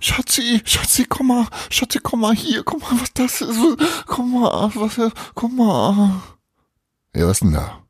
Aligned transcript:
Schatzi, 0.00 0.60
Schatzi, 0.64 1.04
komm 1.04 1.28
mal, 1.28 1.46
Schatzi, 1.70 1.98
komm 2.00 2.20
mal 2.20 2.34
hier, 2.34 2.62
komm 2.62 2.80
mal, 2.80 3.00
was 3.00 3.12
das 3.14 3.40
ist, 3.40 3.58
komm 4.06 4.32
mal, 4.40 4.70
was, 4.74 5.12
komm 5.34 5.56
mal. 5.56 6.22
Ja, 7.14 7.26
was 7.26 7.40
denn 7.40 7.52
da? 7.52 7.82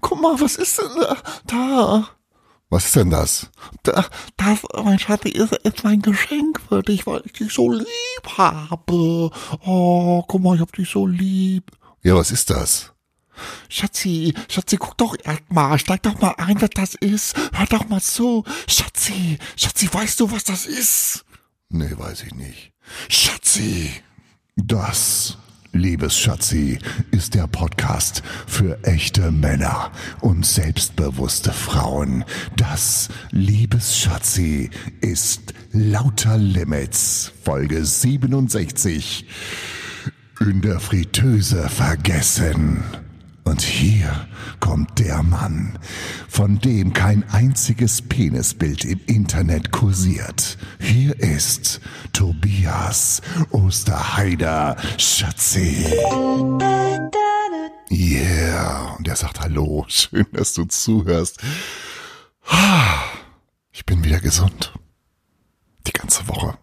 Guck 0.00 0.20
mal, 0.20 0.40
was 0.40 0.56
ist 0.56 0.78
denn 0.78 1.00
da? 1.00 1.16
Da. 1.46 2.08
Was 2.70 2.86
ist 2.86 2.96
denn 2.96 3.10
das? 3.10 3.50
Da, 3.82 4.04
das, 4.36 4.60
mein 4.84 4.98
Schatzi, 4.98 5.30
ist, 5.30 5.52
ist 5.52 5.84
mein 5.84 6.02
Geschenk 6.02 6.60
für 6.68 6.82
dich, 6.82 7.06
weil 7.06 7.22
ich 7.24 7.32
dich 7.32 7.52
so 7.52 7.72
lieb 7.72 7.86
habe. 8.36 9.30
Oh, 9.64 10.22
guck 10.26 10.42
mal, 10.42 10.54
ich 10.54 10.60
hab 10.60 10.72
dich 10.72 10.90
so 10.90 11.06
lieb. 11.06 11.70
Ja, 12.02 12.14
was 12.14 12.30
ist 12.30 12.50
das? 12.50 12.92
Schatzi, 13.68 14.34
Schatzi, 14.48 14.76
guck 14.76 14.96
doch 14.98 15.16
erst 15.24 15.50
mal, 15.50 15.78
steig 15.78 16.02
doch 16.02 16.20
mal 16.20 16.34
ein, 16.38 16.60
was 16.60 16.70
das 16.70 16.94
ist. 16.94 17.36
Hör 17.52 17.66
doch 17.66 17.88
mal 17.88 18.00
zu. 18.00 18.44
Schatzi, 18.66 19.38
Schatzi, 19.56 19.88
weißt 19.92 20.20
du, 20.20 20.30
was 20.30 20.44
das 20.44 20.66
ist? 20.66 21.24
Nee, 21.70 21.92
weiß 21.96 22.22
ich 22.24 22.34
nicht. 22.34 22.72
Schatzi. 23.08 23.90
Das, 24.56 25.38
liebes 25.72 26.18
Schatzi, 26.18 26.78
ist 27.10 27.34
der 27.34 27.46
Podcast 27.46 28.22
für 28.46 28.82
echte 28.82 29.30
Männer 29.30 29.92
und 30.20 30.44
selbstbewusste 30.44 31.52
Frauen. 31.52 32.24
Das, 32.56 33.08
liebes 33.30 33.98
Schatzi, 33.98 34.70
ist 35.00 35.54
Lauter 35.72 36.38
Limits, 36.38 37.32
Folge 37.44 37.84
67. 37.84 39.26
In 40.40 40.60
der 40.62 40.80
Fritteuse 40.80 41.68
vergessen. 41.68 42.82
Und 43.48 43.62
hier 43.62 44.28
kommt 44.60 44.98
der 44.98 45.22
Mann, 45.22 45.78
von 46.28 46.58
dem 46.58 46.92
kein 46.92 47.26
einziges 47.30 48.02
Penisbild 48.02 48.84
im 48.84 49.00
Internet 49.06 49.72
kursiert. 49.72 50.58
Hier 50.78 51.18
ist 51.18 51.80
Tobias 52.12 53.22
Osterheider 53.50 54.76
Schatzi. 54.98 55.86
Yeah, 57.90 58.96
und 58.98 59.08
er 59.08 59.16
sagt 59.16 59.40
Hallo, 59.40 59.86
schön, 59.88 60.26
dass 60.32 60.52
du 60.52 60.66
zuhörst. 60.66 61.40
Ich 63.72 63.86
bin 63.86 64.04
wieder 64.04 64.20
gesund. 64.20 64.74
Die 65.86 65.92
ganze 65.92 66.28
Woche 66.28 66.58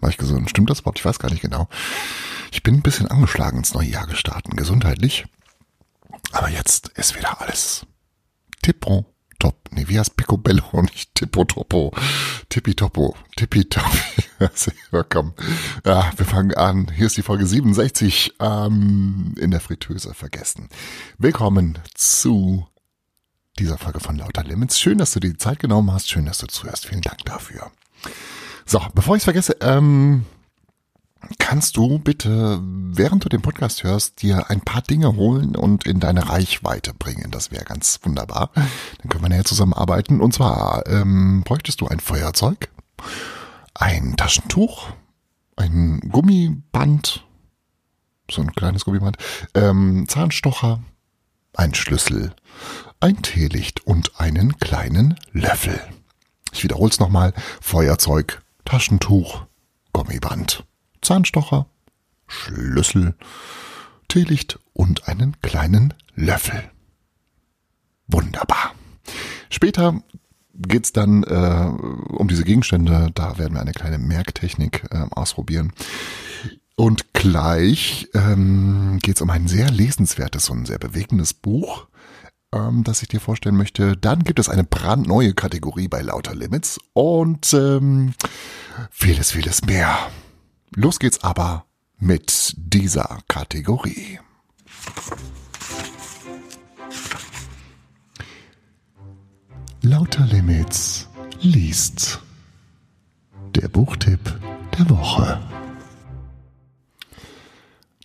war 0.00 0.10
ich 0.10 0.16
gesund. 0.16 0.50
Stimmt 0.50 0.70
das 0.70 0.80
überhaupt? 0.80 0.98
Ich 0.98 1.04
weiß 1.04 1.20
gar 1.20 1.30
nicht 1.30 1.42
genau. 1.42 1.68
Ich 2.50 2.64
bin 2.64 2.74
ein 2.74 2.82
bisschen 2.82 3.06
angeschlagen 3.06 3.58
ins 3.58 3.74
neue 3.74 3.90
Jahr 3.90 4.08
gestartet, 4.08 4.56
gesundheitlich. 4.56 5.24
Aber 6.32 6.48
jetzt 6.48 6.88
ist 6.96 7.16
wieder 7.16 7.40
alles 7.40 7.86
tippo 8.62 9.06
top. 9.40 9.56
Nee, 9.72 9.88
wie 9.88 9.98
heißt 9.98 10.16
Picobello? 10.16 10.62
Nicht 10.82 11.14
tippo 11.14 11.44
topo. 11.44 11.92
Tippitoppo. 12.48 13.16
Tippitoppi. 13.36 14.22
ja, 14.92 15.02
komm. 15.08 15.34
Ja, 15.84 16.12
wir 16.16 16.26
fangen 16.26 16.54
an. 16.54 16.92
Hier 16.94 17.06
ist 17.06 17.16
die 17.16 17.22
Folge 17.22 17.46
67 17.46 18.34
ähm, 18.38 19.34
in 19.38 19.50
der 19.50 19.60
Fritteuse 19.60 20.14
vergessen. 20.14 20.68
Willkommen 21.18 21.78
zu 21.94 22.66
dieser 23.58 23.78
Folge 23.78 24.00
von 24.00 24.16
Lauter 24.16 24.44
Limits. 24.44 24.78
Schön, 24.78 24.98
dass 24.98 25.12
du 25.12 25.20
dir 25.20 25.30
die 25.30 25.38
Zeit 25.38 25.58
genommen 25.58 25.92
hast. 25.92 26.08
Schön, 26.08 26.26
dass 26.26 26.38
du 26.38 26.46
zuhörst. 26.46 26.86
Vielen 26.86 27.02
Dank 27.02 27.24
dafür. 27.24 27.72
So, 28.66 28.80
bevor 28.94 29.16
ich 29.16 29.20
es 29.20 29.24
vergesse, 29.24 29.56
ähm, 29.60 30.26
kannst 31.38 31.76
du 31.76 31.98
bitte, 31.98 32.60
während 32.62 33.24
du 33.24 33.28
den 33.28 33.42
Podcast 33.42 33.84
hörst, 33.84 34.22
dir 34.22 34.50
ein 34.50 34.60
paar 34.60 34.82
Dinge 34.82 35.16
holen 35.16 35.56
und 35.56 35.86
in 35.86 36.00
deine 36.00 36.28
Reichweite 36.28 36.94
bringen. 36.94 37.30
Das 37.30 37.50
wäre 37.50 37.64
ganz 37.64 38.00
wunderbar. 38.02 38.50
Dann 38.54 39.08
können 39.08 39.24
wir 39.24 39.28
näher 39.28 39.44
zusammenarbeiten. 39.44 40.20
Und 40.20 40.32
zwar 40.32 40.86
ähm, 40.86 41.42
bräuchtest 41.44 41.80
du 41.80 41.88
ein 41.88 42.00
Feuerzeug, 42.00 42.68
ein 43.74 44.16
Taschentuch, 44.16 44.88
ein 45.56 46.00
Gummiband, 46.10 47.26
so 48.30 48.42
ein 48.42 48.52
kleines 48.52 48.84
Gummiband, 48.84 49.16
ähm, 49.54 50.06
Zahnstocher, 50.08 50.82
ein 51.54 51.74
Schlüssel, 51.74 52.32
ein 53.00 53.22
Teelicht 53.22 53.86
und 53.86 54.20
einen 54.20 54.58
kleinen 54.58 55.18
Löffel. 55.32 55.80
Ich 56.52 56.64
wiederhole 56.64 56.90
es 56.90 57.00
nochmal. 57.00 57.32
Feuerzeug, 57.60 58.42
Taschentuch, 58.64 59.46
Gummiband. 59.92 60.64
Zahnstocher, 61.02 61.66
Schlüssel, 62.26 63.14
Teelicht 64.08 64.58
und 64.72 65.08
einen 65.08 65.40
kleinen 65.40 65.94
Löffel. 66.14 66.70
Wunderbar. 68.06 68.74
Später 69.50 70.02
geht's 70.54 70.92
dann 70.92 71.22
äh, 71.24 71.70
um 72.12 72.28
diese 72.28 72.44
Gegenstände. 72.44 73.10
Da 73.14 73.38
werden 73.38 73.54
wir 73.54 73.60
eine 73.60 73.72
kleine 73.72 73.98
Merktechnik 73.98 74.84
äh, 74.90 75.06
ausprobieren. 75.10 75.72
Und 76.76 77.12
gleich 77.12 78.08
ähm, 78.14 78.98
geht 79.02 79.20
um 79.20 79.30
ein 79.30 79.48
sehr 79.48 79.70
lesenswertes 79.70 80.48
und 80.48 80.66
sehr 80.66 80.78
bewegendes 80.78 81.34
Buch, 81.34 81.86
ähm, 82.54 82.84
das 82.84 83.02
ich 83.02 83.08
dir 83.08 83.20
vorstellen 83.20 83.56
möchte. 83.56 83.96
Dann 83.96 84.24
gibt 84.24 84.38
es 84.38 84.48
eine 84.48 84.64
brandneue 84.64 85.34
Kategorie 85.34 85.88
bei 85.88 86.00
Lauter 86.00 86.34
Limits 86.34 86.78
und 86.94 87.52
ähm, 87.52 88.14
vieles, 88.90 89.32
vieles 89.32 89.64
mehr. 89.64 89.98
Los 90.76 91.00
geht's 91.00 91.22
aber 91.24 91.66
mit 91.98 92.54
dieser 92.56 93.18
Kategorie. 93.26 94.20
Lauter 99.82 100.26
Limits 100.26 101.08
liest 101.40 102.20
der 103.54 103.68
Buchtipp 103.68 104.20
der 104.78 104.88
Woche. 104.90 105.40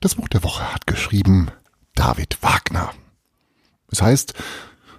Das 0.01 0.15
Buch 0.15 0.27
der 0.27 0.43
Woche 0.43 0.73
hat 0.73 0.87
geschrieben 0.87 1.51
David 1.93 2.41
Wagner. 2.41 2.93
Es 3.91 4.01
heißt 4.01 4.33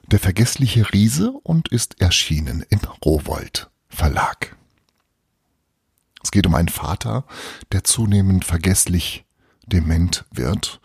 Der 0.06 0.20
vergessliche 0.20 0.92
Riese 0.92 1.32
und 1.32 1.68
ist 1.68 2.00
erschienen 2.00 2.64
im 2.68 2.80
Rowold 3.04 3.70
Verlag. 3.88 4.56
Es 6.26 6.32
geht 6.32 6.48
um 6.48 6.56
einen 6.56 6.68
Vater, 6.68 7.24
der 7.70 7.84
zunehmend 7.84 8.44
vergesslich 8.44 9.24
dement 9.64 10.24
wird 10.32 10.80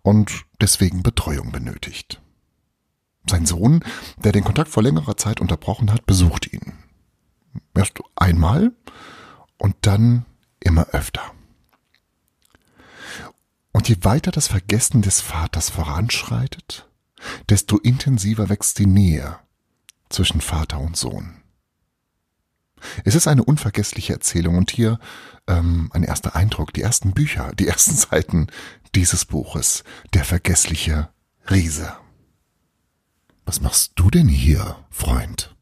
und 0.00 0.46
deswegen 0.58 1.02
Betreuung 1.02 1.52
benötigt. 1.52 2.22
Sein 3.28 3.44
Sohn, 3.44 3.84
der 4.16 4.32
den 4.32 4.42
Kontakt 4.42 4.70
vor 4.70 4.82
längerer 4.82 5.18
Zeit 5.18 5.42
unterbrochen 5.42 5.92
hat, 5.92 6.06
besucht 6.06 6.50
ihn. 6.50 6.72
Erst 7.74 8.00
einmal 8.14 8.72
und 9.58 9.76
dann 9.82 10.24
immer 10.60 10.86
öfter. 10.92 11.20
Und 13.72 13.90
je 13.90 13.98
weiter 14.00 14.30
das 14.30 14.48
Vergessen 14.48 15.02
des 15.02 15.20
Vaters 15.20 15.68
voranschreitet, 15.68 16.88
desto 17.50 17.76
intensiver 17.76 18.48
wächst 18.48 18.78
die 18.78 18.86
Nähe 18.86 19.38
zwischen 20.08 20.40
Vater 20.40 20.80
und 20.80 20.96
Sohn. 20.96 21.42
Es 23.04 23.14
ist 23.14 23.26
eine 23.26 23.44
unvergessliche 23.44 24.12
Erzählung 24.12 24.56
und 24.56 24.70
hier 24.70 24.98
ähm, 25.46 25.90
ein 25.92 26.02
erster 26.02 26.36
Eindruck, 26.36 26.72
die 26.72 26.82
ersten 26.82 27.12
Bücher, 27.12 27.52
die 27.58 27.66
ersten 27.66 27.94
Seiten 27.96 28.48
dieses 28.94 29.24
Buches, 29.24 29.84
Der 30.14 30.24
vergessliche 30.24 31.10
Riese. 31.50 31.92
Was 33.44 33.60
machst 33.60 33.92
du 33.96 34.10
denn 34.10 34.28
hier, 34.28 34.76
Freund? 34.90 35.54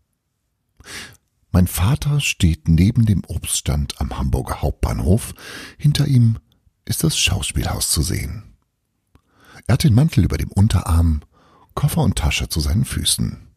Mein 1.51 1.67
Vater 1.67 2.21
steht 2.21 2.69
neben 2.69 3.07
dem 3.07 3.23
Obststand 3.27 4.01
am 4.01 4.19
Hamburger 4.19 4.63
Hauptbahnhof, 4.63 5.35
hinter 5.79 6.07
ihm 6.07 6.39
ist 6.85 7.05
das 7.05 7.17
Schauspielhaus 7.19 7.91
zu 7.91 8.03
sehen. 8.03 8.55
Er 9.67 9.75
hat 9.75 9.85
den 9.85 9.95
Mantel 9.95 10.25
über 10.25 10.37
dem 10.37 10.51
Unterarm, 10.51 11.23
Koffer 11.75 12.03
und 12.03 12.17
Tasche 12.19 12.49
zu 12.49 12.61
seinen 12.61 12.85
Füßen. 12.85 13.49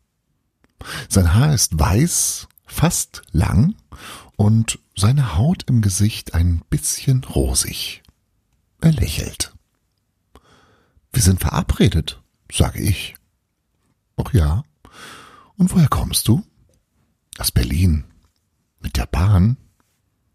Sein 1.10 1.34
Haar 1.34 1.54
ist 1.54 1.80
weiß 1.80 2.48
fast 2.78 3.24
lang 3.32 3.76
und 4.36 4.78
seine 4.96 5.36
Haut 5.36 5.64
im 5.64 5.82
Gesicht 5.82 6.36
ein 6.36 6.62
bisschen 6.70 7.24
rosig. 7.24 8.04
Er 8.82 8.92
lächelt. 8.92 9.56
Wir 11.12 11.24
sind 11.24 11.40
verabredet, 11.40 12.22
sage 12.52 12.80
ich. 12.80 13.16
Ach 14.16 14.32
ja. 14.32 14.64
Und 15.58 15.74
woher 15.74 15.88
kommst 15.88 16.28
du? 16.28 16.44
Aus 17.40 17.52
Berlin. 17.52 18.04
Mit 18.80 18.96
der 18.98 19.08
Bahn? 19.08 19.58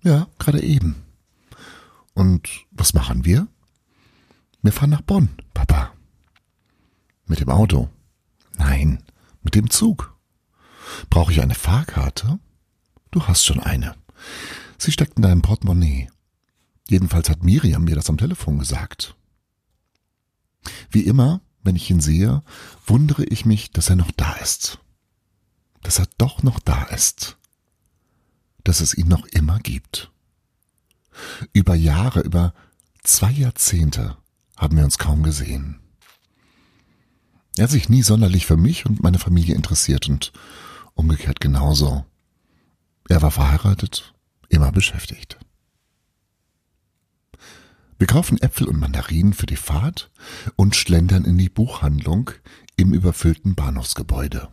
Ja, 0.03 0.27
gerade 0.41 0.65
eben. 0.65 1.05
Und 2.13 2.49
was 2.73 2.93
machen 2.93 3.25
wir? 3.25 3.47
Wir 4.63 4.73
fahren 4.73 4.91
nach 4.91 5.03
Bonn, 5.03 5.29
Papa. 5.55 5.93
Mit 7.27 7.39
dem 7.39 7.51
Auto? 7.51 7.89
Nein, 8.57 9.01
mit 9.43 9.55
dem 9.55 9.71
Zug. 9.71 10.12
Brauche 11.11 11.33
ich 11.33 11.41
eine 11.41 11.55
Fahrkarte? 11.55 12.39
Du 13.11 13.27
hast 13.27 13.45
schon 13.45 13.61
eine. 13.61 13.95
Sie 14.79 14.93
steckt 14.93 15.17
in 15.17 15.23
deinem 15.23 15.43
Portemonnaie. 15.43 16.09
Jedenfalls 16.89 17.29
hat 17.29 17.43
Miriam 17.45 17.85
mir 17.85 17.95
das 17.95 18.09
am 18.11 18.19
Telefon 18.19 18.59
gesagt. 18.59 19.17
Wie 20.91 21.03
immer, 21.03 21.41
wenn 21.63 21.77
ich 21.77 21.91
ihn 21.91 22.01
sehe, 22.01 22.43
wundere 22.87 23.25
ich 23.25 23.45
mich, 23.45 23.71
dass 23.71 23.91
er 23.91 23.97
noch 23.97 24.11
da 24.13 24.33
ist. 24.35 24.79
Dass 25.83 25.99
er 25.99 26.07
doch 26.19 26.43
noch 26.43 26.59
da 26.59 26.85
ist. 26.85 27.37
dass 28.65 28.81
es 28.81 28.95
ihn 28.95 29.09
noch 29.09 29.27
immer 29.27 29.59
gibt. 29.59 30.11
Über 31.53 31.75
Jahre, 31.75 32.21
über 32.21 32.55
zwei 33.03 33.31
Jahrzehnte 33.31 34.17
haben 34.57 34.77
wir 34.77 34.85
uns 34.85 34.99
kaum 34.99 35.23
gesehen. 35.23 35.81
Er 37.57 37.65
hat 37.65 37.71
sich 37.71 37.89
nie 37.89 38.03
sonderlich 38.03 38.47
für 38.47 38.57
mich 38.57 38.87
und 38.87 39.03
meine 39.03 39.19
Familie 39.19 39.55
interessiert 39.55 40.09
und 40.09 40.33
umgekehrt 40.95 41.41
genauso. 41.41 42.05
Er 43.09 43.23
war 43.23 43.31
verheiratet, 43.31 44.15
immer 44.49 44.73
beschäftigt. 44.73 45.39
Wir 47.99 48.09
kaufen 48.09 48.43
Äpfel 48.43 48.67
und 48.67 48.81
Mandarinen 48.81 49.33
für 49.33 49.47
die 49.47 49.57
Fahrt 49.57 50.11
und 50.57 50.75
schlendern 50.75 51.25
in 51.25 51.39
die 51.39 51.49
Buchhandlung 51.49 52.33
im 52.75 52.93
überfüllten 52.93 53.55
Bahnhofsgebäude. 53.55 54.49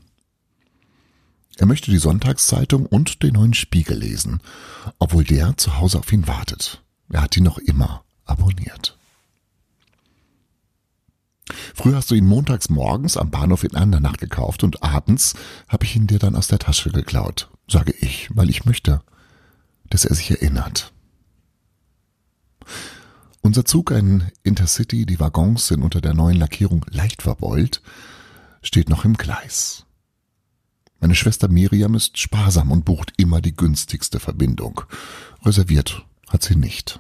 Er 1.58 1.66
möchte 1.66 1.90
die 1.90 1.98
Sonntagszeitung 1.98 2.86
und 2.86 3.24
den 3.24 3.34
neuen 3.34 3.56
Spiegel 3.56 3.98
lesen, 3.98 4.42
obwohl 5.00 5.24
der 5.24 5.58
zu 5.58 5.78
Hause 5.78 5.98
auf 5.98 6.12
ihn 6.14 6.28
wartet. 6.28 6.84
Er 7.10 7.24
hat 7.24 7.36
ihn 7.38 7.44
noch 7.44 7.58
immer 7.58 8.04
abonniert. 8.24 8.99
Früher 11.74 11.96
hast 11.96 12.12
du 12.12 12.16
ihn 12.16 12.28
montags 12.28 12.70
morgens 12.70 13.18
am 13.18 13.32
Bahnhof 13.32 13.64
in 13.64 13.76
Andernach 13.76 14.18
gekauft 14.18 14.64
und 14.64 14.84
abends 14.84 15.36
habe 15.68 15.86
ich 15.86 15.96
ihn 15.96 16.08
dir 16.08 16.20
dann 16.20 16.36
aus 16.36 16.48
der 16.48 16.60
Tasche 16.60 16.92
geklaut, 16.92 17.50
sage 17.68 17.94
ich, 18.00 18.30
weil 18.34 18.50
ich 18.50 18.66
möchte, 18.66 19.02
dass 19.90 20.06
er 20.06 20.16
sich 20.16 20.32
erinnert. 20.32 20.94
Unser 23.42 23.66
Zug, 23.66 23.92
ein 23.92 24.32
Intercity, 24.44 25.06
die 25.06 25.20
Waggons 25.20 25.68
sind 25.68 25.82
unter 25.82 26.02
der 26.02 26.14
neuen 26.14 26.38
Lackierung 26.38 26.86
leicht 26.90 27.22
verbeult, 27.22 27.82
steht 28.62 28.90
noch 28.90 29.06
im 29.06 29.16
Gleis. 29.16 29.86
Meine 31.00 31.16
Schwester 31.16 31.48
Miriam 31.48 31.96
ist 31.96 32.18
sparsam 32.18 32.72
und 32.72 32.84
bucht 32.84 33.14
immer 33.18 33.40
die 33.42 33.56
günstigste 33.56 34.20
Verbindung. 34.20 34.82
Reserviert 35.46 36.06
hat 36.28 36.44
sie 36.44 36.58
nicht. 36.58 37.00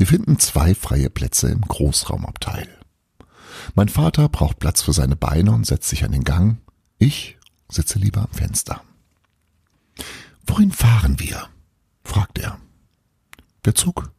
Wir 0.00 0.06
finden 0.06 0.38
zwei 0.38 0.74
freie 0.74 1.10
Plätze 1.10 1.50
im 1.50 1.60
Großraumabteil. 1.60 2.74
Mein 3.74 3.90
Vater 3.90 4.30
braucht 4.30 4.58
Platz 4.58 4.80
für 4.80 4.94
seine 4.94 5.14
Beine 5.14 5.52
und 5.52 5.66
setzt 5.66 5.90
sich 5.90 6.04
an 6.04 6.12
den 6.12 6.24
Gang. 6.24 6.56
Ich 6.96 7.36
sitze 7.68 7.98
lieber 7.98 8.22
am 8.22 8.32
Fenster. 8.32 8.82
Wohin 10.46 10.72
fahren 10.72 11.20
wir? 11.20 11.50
fragt 12.02 12.38
er. 12.38 12.58
Der 13.66 13.74
Zug 13.74 14.10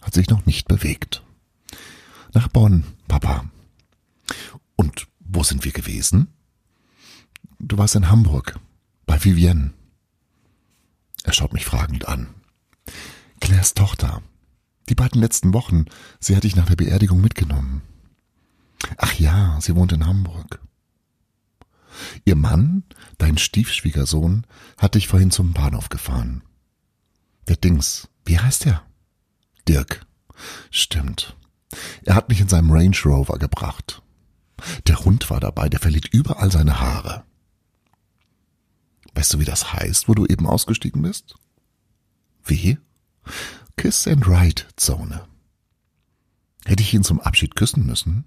hat 0.00 0.14
sich 0.14 0.30
noch 0.30 0.46
nicht 0.46 0.68
bewegt. 0.68 1.22
Nach 2.32 2.48
Bonn, 2.48 2.84
Papa. 3.06 3.44
Und 4.74 5.06
wo 5.20 5.42
sind 5.42 5.66
wir 5.66 5.72
gewesen? 5.72 6.28
Du 7.58 7.76
warst 7.76 7.94
in 7.94 8.08
Hamburg, 8.08 8.58
bei 9.04 9.22
Vivienne. 9.22 9.74
Er 11.24 11.34
schaut 11.34 11.52
mich 11.52 11.66
fragend 11.66 12.08
an. 12.08 12.28
Claires 13.40 13.74
Tochter, 13.74 14.22
die 14.88 14.94
beiden 14.94 15.20
letzten 15.20 15.52
Wochen, 15.52 15.86
sie 16.20 16.36
hatte 16.36 16.46
ich 16.46 16.56
nach 16.56 16.66
der 16.66 16.76
Beerdigung 16.76 17.20
mitgenommen. 17.20 17.82
Ach 18.98 19.14
ja, 19.14 19.58
sie 19.60 19.74
wohnt 19.74 19.92
in 19.92 20.06
Hamburg. 20.06 20.60
Ihr 22.24 22.36
Mann, 22.36 22.84
dein 23.18 23.38
Stiefschwiegersohn, 23.38 24.46
hat 24.76 24.94
dich 24.94 25.08
vorhin 25.08 25.30
zum 25.30 25.52
Bahnhof 25.52 25.88
gefahren. 25.88 26.42
Der 27.48 27.56
Dings, 27.56 28.08
wie 28.24 28.38
heißt 28.38 28.66
er? 28.66 28.82
Dirk. 29.68 30.06
Stimmt. 30.70 31.36
Er 32.04 32.14
hat 32.14 32.28
mich 32.28 32.40
in 32.40 32.48
seinem 32.48 32.70
Range 32.70 32.96
Rover 33.04 33.38
gebracht. 33.38 34.02
Der 34.86 35.04
Hund 35.04 35.28
war 35.30 35.40
dabei, 35.40 35.68
der 35.68 35.80
verliert 35.80 36.08
überall 36.12 36.50
seine 36.50 36.80
Haare. 36.80 37.24
Weißt 39.14 39.32
du, 39.32 39.38
wie 39.38 39.44
das 39.44 39.72
heißt, 39.72 40.08
wo 40.08 40.14
du 40.14 40.26
eben 40.26 40.46
ausgestiegen 40.46 41.02
bist? 41.02 41.36
Wie? 42.44 42.78
Kiss 43.76 44.06
and 44.06 44.26
Ride 44.26 44.62
Zone. 44.76 45.26
Hätte 46.64 46.82
ich 46.82 46.94
ihn 46.94 47.04
zum 47.04 47.20
Abschied 47.20 47.54
küssen 47.54 47.86
müssen? 47.86 48.24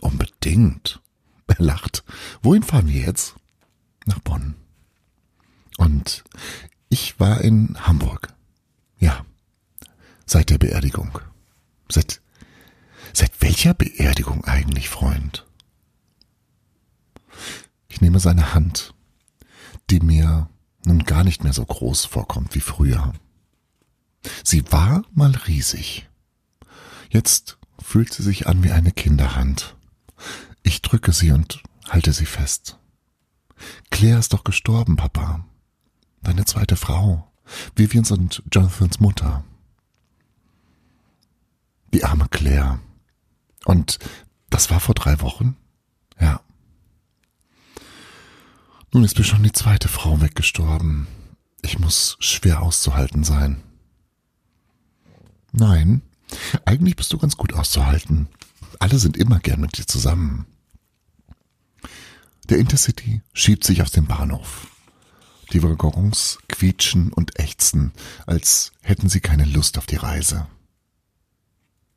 Unbedingt. 0.00 1.00
Er 1.48 1.56
lacht. 1.58 2.04
Wohin 2.42 2.62
fahren 2.62 2.88
wir 2.88 3.00
jetzt? 3.00 3.34
Nach 4.06 4.20
Bonn. 4.20 4.54
Und 5.76 6.24
ich 6.88 7.18
war 7.18 7.40
in 7.40 7.76
Hamburg. 7.86 8.32
Ja. 8.98 9.26
Seit 10.24 10.50
der 10.50 10.58
Beerdigung. 10.58 11.18
Seit, 11.90 12.20
seit 13.12 13.40
welcher 13.42 13.74
Beerdigung 13.74 14.44
eigentlich, 14.44 14.88
Freund? 14.88 15.46
Ich 17.88 18.00
nehme 18.00 18.20
seine 18.20 18.54
Hand, 18.54 18.94
die 19.90 20.00
mir 20.00 20.48
nun 20.84 21.04
gar 21.04 21.24
nicht 21.24 21.44
mehr 21.44 21.52
so 21.52 21.64
groß 21.64 22.04
vorkommt 22.04 22.54
wie 22.54 22.60
früher. 22.60 23.12
Sie 24.44 24.70
war 24.72 25.02
mal 25.12 25.32
riesig. 25.46 26.08
Jetzt 27.10 27.58
fühlt 27.82 28.12
sie 28.12 28.22
sich 28.22 28.46
an 28.46 28.64
wie 28.64 28.72
eine 28.72 28.92
Kinderhand. 28.92 29.76
Ich 30.62 30.82
drücke 30.82 31.12
sie 31.12 31.30
und 31.30 31.62
halte 31.88 32.12
sie 32.12 32.26
fest. 32.26 32.78
Claire 33.90 34.18
ist 34.18 34.32
doch 34.32 34.44
gestorben, 34.44 34.96
Papa. 34.96 35.44
Deine 36.22 36.44
zweite 36.44 36.76
Frau. 36.76 37.30
Vivians 37.74 38.10
und 38.10 38.42
Jonathans 38.52 39.00
Mutter. 39.00 39.44
Die 41.94 42.04
arme 42.04 42.28
Claire. 42.28 42.80
Und 43.64 43.98
das 44.50 44.70
war 44.70 44.80
vor 44.80 44.94
drei 44.94 45.20
Wochen? 45.20 45.56
Ja. 46.20 46.40
Nun 48.92 49.04
ist 49.04 49.18
mir 49.18 49.24
schon 49.24 49.42
die 49.42 49.52
zweite 49.52 49.88
Frau 49.88 50.20
weggestorben. 50.20 51.06
Ich 51.62 51.78
muss 51.78 52.16
schwer 52.20 52.62
auszuhalten 52.62 53.24
sein. 53.24 53.62
Nein, 55.58 56.02
eigentlich 56.66 56.96
bist 56.96 57.12
du 57.14 57.18
ganz 57.18 57.38
gut 57.38 57.54
auszuhalten. 57.54 58.28
Alle 58.78 58.98
sind 58.98 59.16
immer 59.16 59.38
gern 59.38 59.60
mit 59.60 59.78
dir 59.78 59.86
zusammen. 59.86 60.44
Der 62.50 62.58
Intercity 62.58 63.22
schiebt 63.32 63.64
sich 63.64 63.80
aus 63.80 63.90
dem 63.90 64.06
Bahnhof. 64.06 64.66
Die 65.52 65.62
Waggons 65.62 66.38
quietschen 66.48 67.10
und 67.10 67.38
ächzen, 67.38 67.92
als 68.26 68.72
hätten 68.82 69.08
sie 69.08 69.20
keine 69.20 69.46
Lust 69.46 69.78
auf 69.78 69.86
die 69.86 69.96
Reise. 69.96 70.46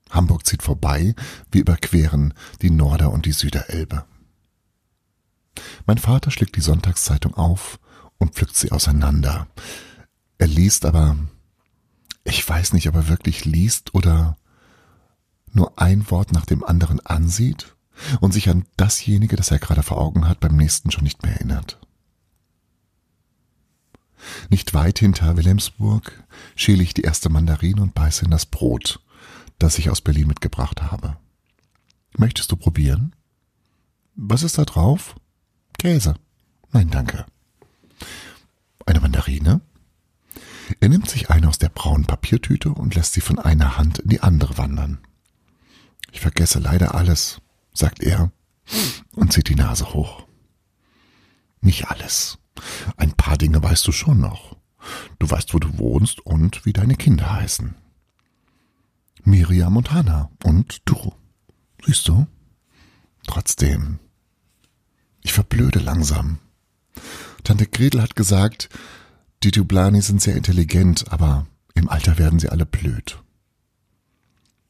Hamburg 0.10 0.46
zieht 0.46 0.64
vorbei, 0.64 1.14
wir 1.52 1.62
überqueren 1.62 2.34
die 2.62 2.72
Norder- 2.72 3.12
und 3.12 3.26
die 3.26 3.34
Süderelbe. 3.34 4.06
Mein 5.86 5.98
Vater 5.98 6.32
schlägt 6.32 6.56
die 6.56 6.62
Sonntagszeitung 6.62 7.34
auf 7.36 7.78
und 8.20 8.36
pflückt 8.36 8.56
sie 8.56 8.72
auseinander. 8.72 9.48
Er 10.38 10.48
liest 10.48 10.86
aber 10.86 11.18
ich 12.30 12.48
weiß 12.48 12.74
nicht, 12.74 12.88
ob 12.88 12.96
er 12.96 13.08
wirklich 13.08 13.46
liest 13.46 13.94
oder 13.96 14.38
nur 15.52 15.80
ein 15.80 16.10
Wort 16.12 16.32
nach 16.32 16.46
dem 16.46 16.64
anderen 16.64 17.00
ansieht 17.06 17.76
und 18.22 18.34
sich 18.34 18.50
an 18.50 18.66
dasjenige, 18.78 19.36
das 19.36 19.52
er 19.52 19.60
gerade 19.60 19.84
vor 19.84 20.00
Augen 20.00 20.28
hat, 20.28 20.40
beim 20.40 20.56
nächsten 20.56 20.92
schon 20.92 21.04
nicht 21.04 21.24
mehr 21.24 21.34
erinnert. 21.34 21.80
Nicht 24.50 24.74
weit 24.74 25.00
hinter 25.00 25.38
Wilhelmsburg 25.38 26.24
schäle 26.56 26.84
ich 26.84 26.94
die 26.94 27.02
erste 27.02 27.30
Mandarine 27.30 27.82
und 27.82 27.96
beiße 27.96 28.26
in 28.26 28.32
das 28.32 28.46
Brot, 28.46 29.02
das 29.58 29.80
ich 29.80 29.90
aus 29.90 30.02
Berlin 30.02 30.28
mitgebracht 30.28 30.82
habe. 30.82 31.18
Möchtest 32.18 32.52
du 32.52 32.56
probieren? 32.56 33.16
Was 34.16 34.44
ist 34.44 34.58
da 34.58 34.66
drauf? 34.66 35.16
Käse. 35.78 36.16
Nein, 36.72 36.90
danke. 36.90 37.26
Eine 38.86 39.00
Mandarine? 39.00 39.62
Er 40.80 40.90
nimmt 40.90 41.10
sich 41.10 41.30
eine 41.30 41.48
aus 41.48 41.58
der 41.58 41.70
braunen 41.70 42.06
Papiertüte 42.06 42.70
und 42.70 42.96
lässt 42.96 43.14
sie 43.14 43.22
von 43.22 43.40
einer 43.40 43.78
Hand 43.78 44.00
in 44.00 44.10
die 44.10 44.22
andere 44.22 44.58
wandern. 44.58 45.00
Ich 46.12 46.22
vergesse 46.22 46.60
leider 46.60 46.96
alles, 46.96 47.42
sagt 47.74 48.02
er 48.02 48.32
und 49.16 49.34
zieht 49.34 49.50
die 49.50 49.56
Nase 49.56 49.94
hoch. 49.94 50.26
Nicht 51.62 51.90
alles. 51.90 52.38
Ein 52.98 53.14
paar 53.14 53.38
Dinge 53.38 53.62
weißt 53.62 53.86
du 53.88 53.92
schon 53.92 54.20
noch. 54.20 54.58
Du 55.18 55.30
weißt, 55.30 55.54
wo 55.54 55.60
du 55.60 55.78
wohnst 55.78 56.20
und 56.22 56.66
wie 56.66 56.74
deine 56.74 56.96
Kinder 56.96 57.34
heißen. 57.34 57.76
Miriam 59.24 59.76
und 59.78 59.92
Hannah 59.92 60.32
und 60.44 60.82
du. 60.86 61.14
Siehst 61.86 62.08
du? 62.08 62.28
Trotzdem. 63.28 64.00
Ich 65.22 65.34
verblöde 65.34 65.80
langsam. 65.80 66.40
Tante 67.44 67.68
Gretel 67.68 68.02
hat 68.02 68.16
gesagt, 68.16 68.70
die 69.44 69.52
Dublani 69.52 70.02
sind 70.02 70.22
sehr 70.22 70.36
intelligent, 70.36 71.12
aber 71.12 71.48
im 71.74 71.90
Alter 71.90 72.18
werden 72.18 72.40
sie 72.40 72.50
alle 72.50 72.66
blöd. 72.66 73.22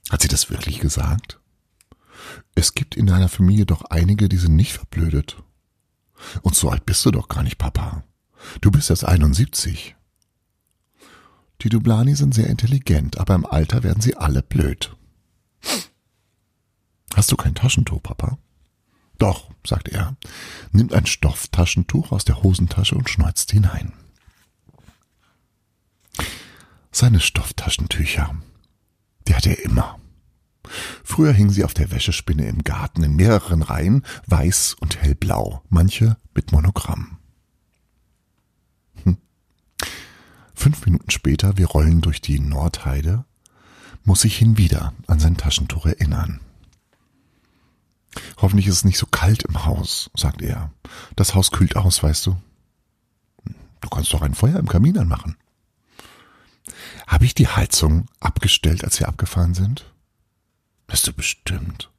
Hat 0.09 0.21
sie 0.21 0.27
das 0.27 0.49
wirklich 0.49 0.79
gesagt? 0.79 1.39
Es 2.55 2.75
gibt 2.75 2.95
in 2.95 3.07
deiner 3.07 3.29
Familie 3.29 3.65
doch 3.65 3.85
einige, 3.85 4.29
die 4.29 4.37
sind 4.37 4.55
nicht 4.55 4.73
verblödet. 4.73 5.41
Und 6.41 6.55
so 6.55 6.69
alt 6.69 6.85
bist 6.85 7.05
du 7.05 7.11
doch 7.11 7.29
gar 7.29 7.43
nicht, 7.43 7.57
Papa. 7.57 8.03
Du 8.61 8.71
bist 8.71 8.89
erst 8.89 9.05
71. 9.05 9.95
Die 11.61 11.69
Dublani 11.69 12.15
sind 12.15 12.33
sehr 12.33 12.47
intelligent, 12.47 13.19
aber 13.19 13.35
im 13.35 13.45
Alter 13.45 13.83
werden 13.83 14.01
sie 14.01 14.15
alle 14.15 14.41
blöd. 14.41 14.95
Hast 17.15 17.31
du 17.31 17.35
kein 17.35 17.55
Taschentuch, 17.55 18.01
Papa? 18.01 18.37
Doch, 19.17 19.51
sagt 19.65 19.89
er, 19.89 20.15
nimmt 20.71 20.93
ein 20.93 21.05
Stofftaschentuch 21.05 22.11
aus 22.11 22.23
der 22.23 22.41
Hosentasche 22.43 22.95
und 22.95 23.09
schneuzt 23.09 23.51
hinein. 23.51 23.93
Seine 26.91 27.19
Stofftaschentücher. 27.19 28.35
Die 29.27 29.35
hatte 29.35 29.51
er 29.51 29.63
immer. 29.63 29.99
Früher 31.03 31.31
hingen 31.31 31.49
sie 31.49 31.63
auf 31.63 31.73
der 31.73 31.91
Wäschespinne 31.91 32.47
im 32.47 32.63
Garten 32.63 33.03
in 33.03 33.15
mehreren 33.15 33.61
Reihen, 33.61 34.05
weiß 34.27 34.75
und 34.79 35.01
hellblau, 35.01 35.63
manche 35.69 36.17
mit 36.33 36.51
Monogramm. 36.51 37.17
Hm. 39.03 39.17
Fünf 40.53 40.85
Minuten 40.85 41.09
später, 41.09 41.57
wir 41.57 41.67
rollen 41.67 42.01
durch 42.01 42.21
die 42.21 42.39
Nordheide, 42.39 43.25
muss 44.03 44.25
ich 44.25 44.41
ihn 44.41 44.57
wieder 44.57 44.93
an 45.07 45.19
sein 45.19 45.37
Taschentuch 45.37 45.85
erinnern. 45.85 46.39
Hoffentlich 48.37 48.67
ist 48.67 48.75
es 48.75 48.85
nicht 48.85 48.97
so 48.97 49.05
kalt 49.05 49.43
im 49.43 49.65
Haus, 49.65 50.09
sagt 50.15 50.41
er. 50.41 50.71
Das 51.15 51.35
Haus 51.35 51.51
kühlt 51.51 51.75
aus, 51.75 52.01
weißt 52.01 52.25
du. 52.25 52.37
Du 53.81 53.89
kannst 53.89 54.13
doch 54.13 54.21
ein 54.21 54.33
Feuer 54.33 54.57
im 54.57 54.67
Kamin 54.67 54.97
anmachen. 54.97 55.37
Habe 57.07 57.25
ich 57.25 57.33
die 57.33 57.47
Heizung 57.47 58.05
abgestellt, 58.19 58.83
als 58.83 58.99
wir 58.99 59.07
abgefahren 59.07 59.53
sind? 59.53 59.91
Bist 60.87 61.07
du 61.07 61.13
bestimmt. 61.13 61.91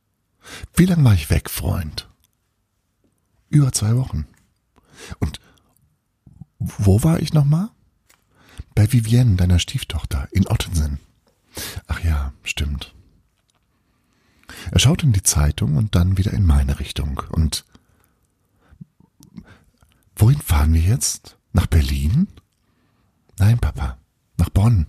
Wie 0.75 0.87
lange 0.87 1.04
war 1.04 1.14
ich 1.14 1.30
weg, 1.30 1.50
Freund? 1.50 2.09
Über 3.49 3.73
zwei 3.73 3.97
Wochen. 3.97 4.26
Und 5.18 5.40
wo 6.59 7.02
war 7.02 7.20
ich 7.20 7.32
nochmal? 7.32 7.70
Bei 8.75 8.92
Vivienne, 8.92 9.37
deiner 9.37 9.59
Stieftochter, 9.59 10.28
in 10.30 10.47
Ottensen. 10.47 11.00
Ach 11.87 12.00
ja, 12.04 12.32
stimmt. 12.42 12.94
Er 14.70 14.78
schaut 14.78 15.02
in 15.02 15.12
die 15.12 15.23
Zeitung 15.23 15.76
und 15.76 15.94
dann 15.94 16.18
wieder 16.18 16.32
in 16.32 16.44
meine 16.44 16.78
Richtung. 16.80 17.23
Und 17.30 17.64
wohin 20.16 20.40
fahren 20.40 20.75
wir 20.75 20.80
jetzt? 20.80 21.37
Nach 21.52 21.66
Berlin? 21.66 22.28
Nein, 23.38 23.59
Papa, 23.59 23.99
nach 24.40 24.50
Bonn. 24.50 24.87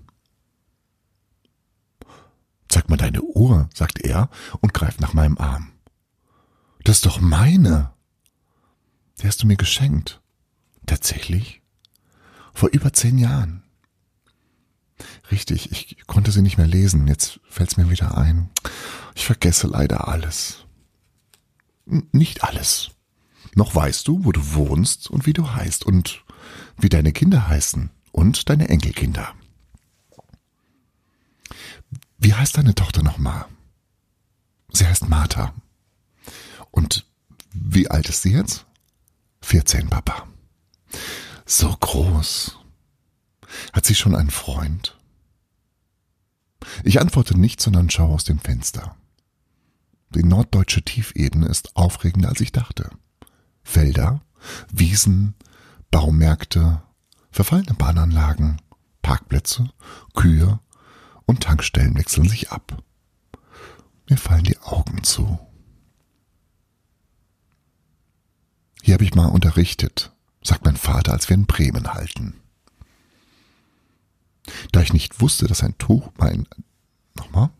Zeig 2.69 2.89
mal 2.89 2.97
deine 2.97 3.21
Uhr, 3.21 3.69
sagt 3.73 3.99
er 3.99 4.29
und 4.61 4.73
greift 4.73 5.01
nach 5.01 5.13
meinem 5.13 5.37
Arm. 5.37 5.73
Das 6.83 6.97
ist 6.97 7.05
doch 7.05 7.19
meine. 7.19 7.93
Die 9.19 9.27
hast 9.27 9.43
du 9.43 9.47
mir 9.47 9.57
geschenkt. 9.57 10.21
Tatsächlich? 10.85 11.61
Vor 12.53 12.69
über 12.69 12.93
zehn 12.93 13.17
Jahren. 13.17 13.63
Richtig, 15.31 15.71
ich 15.71 16.07
konnte 16.07 16.31
sie 16.31 16.41
nicht 16.41 16.57
mehr 16.57 16.67
lesen. 16.67 17.07
Jetzt 17.07 17.39
fällt's 17.49 17.77
mir 17.77 17.89
wieder 17.89 18.17
ein. 18.17 18.49
Ich 19.15 19.25
vergesse 19.25 19.67
leider 19.67 20.07
alles. 20.07 20.65
Nicht 21.85 22.43
alles. 22.43 22.91
Noch 23.55 23.75
weißt 23.75 24.07
du, 24.07 24.23
wo 24.23 24.31
du 24.31 24.53
wohnst 24.53 25.09
und 25.09 25.25
wie 25.25 25.33
du 25.33 25.51
heißt 25.51 25.85
und 25.85 26.23
wie 26.77 26.89
deine 26.89 27.11
Kinder 27.11 27.47
heißen 27.47 27.89
und 28.11 28.49
deine 28.49 28.69
Enkelkinder. 28.69 29.33
Wie 32.21 32.35
heißt 32.35 32.55
deine 32.55 32.75
Tochter 32.75 33.01
nochmal? 33.01 33.45
Sie 34.71 34.85
heißt 34.85 35.09
Martha. 35.09 35.55
Und 36.69 37.07
wie 37.51 37.89
alt 37.89 38.07
ist 38.09 38.21
sie 38.21 38.33
jetzt? 38.33 38.67
14, 39.41 39.89
Papa. 39.89 40.27
So 41.47 41.75
groß. 41.75 42.59
Hat 43.73 43.85
sie 43.85 43.95
schon 43.95 44.15
einen 44.15 44.29
Freund? 44.29 44.99
Ich 46.83 47.01
antworte 47.01 47.35
nicht, 47.35 47.59
sondern 47.59 47.89
schaue 47.89 48.13
aus 48.13 48.23
dem 48.23 48.37
Fenster. 48.37 48.95
Die 50.11 50.23
norddeutsche 50.23 50.83
Tiefebene 50.83 51.47
ist 51.47 51.75
aufregender, 51.75 52.29
als 52.29 52.39
ich 52.39 52.51
dachte. 52.51 52.91
Felder, 53.63 54.21
Wiesen, 54.71 55.33
Baumärkte, 55.89 56.83
verfallene 57.31 57.73
Bahnanlagen, 57.73 58.61
Parkplätze, 59.01 59.71
Kühe 60.13 60.59
und 61.25 61.43
Tankstellen 61.43 61.97
wechseln 61.97 62.27
sich 62.27 62.51
ab. 62.51 62.83
Mir 64.09 64.17
fallen 64.17 64.43
die 64.43 64.59
Augen 64.59 65.03
zu. 65.03 65.39
Hier 68.81 68.95
habe 68.95 69.03
ich 69.03 69.13
mal 69.13 69.27
unterrichtet, 69.27 70.11
sagt 70.43 70.65
mein 70.65 70.75
Vater, 70.75 71.13
als 71.13 71.29
wir 71.29 71.35
in 71.35 71.45
Bremen 71.45 71.93
halten. 71.93 72.41
Da 74.71 74.81
ich 74.81 74.91
nicht 74.91 75.21
wusste, 75.21 75.47
dass 75.47 75.63
ein 75.63 75.77
Tuch 75.77 76.09
mein 76.17 76.47
nochmal 77.13 77.51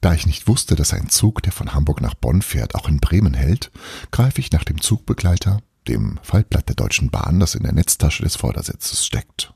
da 0.00 0.14
ich 0.14 0.26
nicht 0.26 0.48
wusste, 0.48 0.76
dass 0.76 0.94
ein 0.94 1.10
Zug, 1.10 1.42
der 1.42 1.52
von 1.52 1.74
Hamburg 1.74 2.00
nach 2.00 2.14
Bonn 2.14 2.42
fährt, 2.42 2.74
auch 2.74 2.88
in 2.88 3.00
Bremen 3.00 3.34
hält, 3.34 3.70
greife 4.10 4.40
ich 4.40 4.50
nach 4.52 4.64
dem 4.64 4.80
Zugbegleiter, 4.80 5.60
dem 5.88 6.18
Faltblatt 6.22 6.68
der 6.68 6.76
Deutschen 6.76 7.10
Bahn, 7.10 7.40
das 7.40 7.54
in 7.54 7.62
der 7.62 7.72
Netztasche 7.72 8.22
des 8.22 8.36
Vordersitzes 8.36 9.04
steckt. 9.04 9.52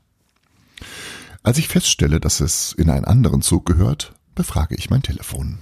Als 1.45 1.59
ich 1.59 1.67
feststelle, 1.67 2.19
dass 2.19 2.39
es 2.39 2.73
in 2.73 2.89
einen 2.89 3.05
anderen 3.05 3.43
Zug 3.43 3.67
gehört, 3.67 4.15
befrage 4.33 4.73
ich 4.73 4.89
mein 4.89 5.03
Telefon. 5.03 5.59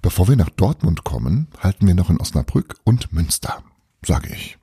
Bevor 0.00 0.26
wir 0.26 0.36
nach 0.36 0.48
Dortmund 0.48 1.04
kommen, 1.04 1.48
halten 1.60 1.86
wir 1.86 1.94
noch 1.94 2.08
in 2.08 2.18
Osnabrück 2.18 2.76
und 2.84 3.12
Münster, 3.12 3.62
sage 4.02 4.32
ich. 4.32 4.56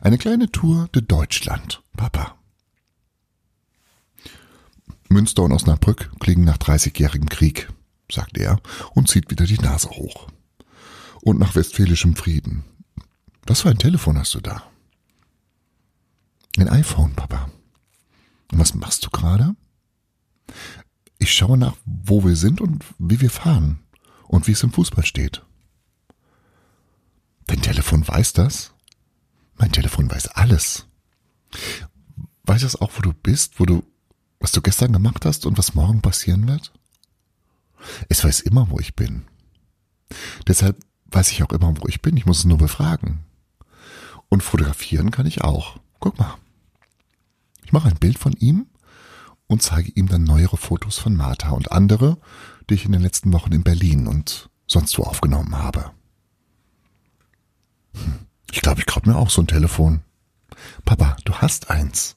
Eine 0.00 0.16
kleine 0.16 0.50
Tour 0.50 0.88
de 0.94 1.02
Deutschland, 1.02 1.82
Papa. 1.98 2.38
Münster 5.10 5.42
und 5.42 5.52
Osnabrück 5.52 6.10
klingen 6.18 6.46
nach 6.46 6.56
dreißigjährigem 6.56 7.28
Krieg, 7.28 7.68
sagt 8.10 8.38
er 8.38 8.58
und 8.94 9.10
zieht 9.10 9.30
wieder 9.30 9.44
die 9.44 9.58
Nase 9.58 9.90
hoch. 9.90 10.28
Und 11.20 11.38
nach 11.38 11.56
westfälischem 11.56 12.16
Frieden. 12.16 12.64
Was 13.46 13.60
für 13.60 13.68
ein 13.68 13.78
Telefon 13.78 14.18
hast 14.18 14.34
du 14.34 14.40
da? 14.40 14.62
Ein 16.56 16.70
iPhone, 16.70 17.12
Papa. 17.12 17.50
Was 18.50 18.74
machst 18.74 19.04
du 19.04 19.10
gerade? 19.10 19.54
Ich 21.18 21.32
schaue 21.34 21.58
nach, 21.58 21.76
wo 21.84 22.24
wir 22.24 22.36
sind 22.36 22.60
und 22.60 22.84
wie 22.98 23.20
wir 23.20 23.30
fahren 23.30 23.80
und 24.26 24.46
wie 24.46 24.52
es 24.52 24.62
im 24.62 24.72
Fußball 24.72 25.04
steht. 25.04 25.44
Dein 27.46 27.62
Telefon 27.62 28.06
weiß 28.06 28.32
das? 28.32 28.72
Mein 29.56 29.72
Telefon 29.72 30.10
weiß 30.10 30.28
alles. 30.28 30.86
Weiß 32.44 32.62
es 32.62 32.76
auch, 32.76 32.92
wo 32.96 33.02
du 33.02 33.12
bist, 33.12 33.60
wo 33.60 33.66
du 33.66 33.84
was 34.40 34.52
du 34.52 34.62
gestern 34.62 34.92
gemacht 34.92 35.26
hast 35.26 35.44
und 35.46 35.58
was 35.58 35.74
morgen 35.74 36.00
passieren 36.00 36.48
wird? 36.48 36.72
Es 38.08 38.24
weiß 38.24 38.40
immer, 38.40 38.70
wo 38.70 38.80
ich 38.80 38.96
bin. 38.96 39.26
Deshalb 40.48 40.82
weiß 41.06 41.30
ich 41.30 41.42
auch 41.42 41.52
immer, 41.52 41.74
wo 41.76 41.86
ich 41.88 42.00
bin. 42.00 42.16
Ich 42.16 42.26
muss 42.26 42.40
es 42.40 42.44
nur 42.46 42.58
befragen. 42.58 43.20
Und 44.28 44.42
fotografieren 44.42 45.10
kann 45.10 45.26
ich 45.26 45.42
auch. 45.42 45.78
Guck 46.00 46.18
mal. 46.18 46.36
Ich 47.70 47.72
mache 47.72 47.86
ein 47.86 48.00
Bild 48.00 48.18
von 48.18 48.32
ihm 48.32 48.66
und 49.46 49.62
zeige 49.62 49.92
ihm 49.92 50.08
dann 50.08 50.24
neuere 50.24 50.56
Fotos 50.56 50.98
von 50.98 51.14
Martha 51.14 51.50
und 51.50 51.70
andere, 51.70 52.18
die 52.68 52.74
ich 52.74 52.84
in 52.84 52.90
den 52.90 53.00
letzten 53.00 53.32
Wochen 53.32 53.52
in 53.52 53.62
Berlin 53.62 54.08
und 54.08 54.50
sonst 54.66 54.98
wo 54.98 55.04
aufgenommen 55.04 55.56
habe. 55.56 55.92
Hm, 57.94 58.26
ich 58.50 58.60
glaube, 58.60 58.80
ich 58.80 58.86
kaufe 58.86 59.08
mir 59.08 59.14
auch 59.14 59.30
so 59.30 59.40
ein 59.40 59.46
Telefon. 59.46 60.00
Papa, 60.84 61.16
du 61.24 61.32
hast 61.34 61.70
eins. 61.70 62.16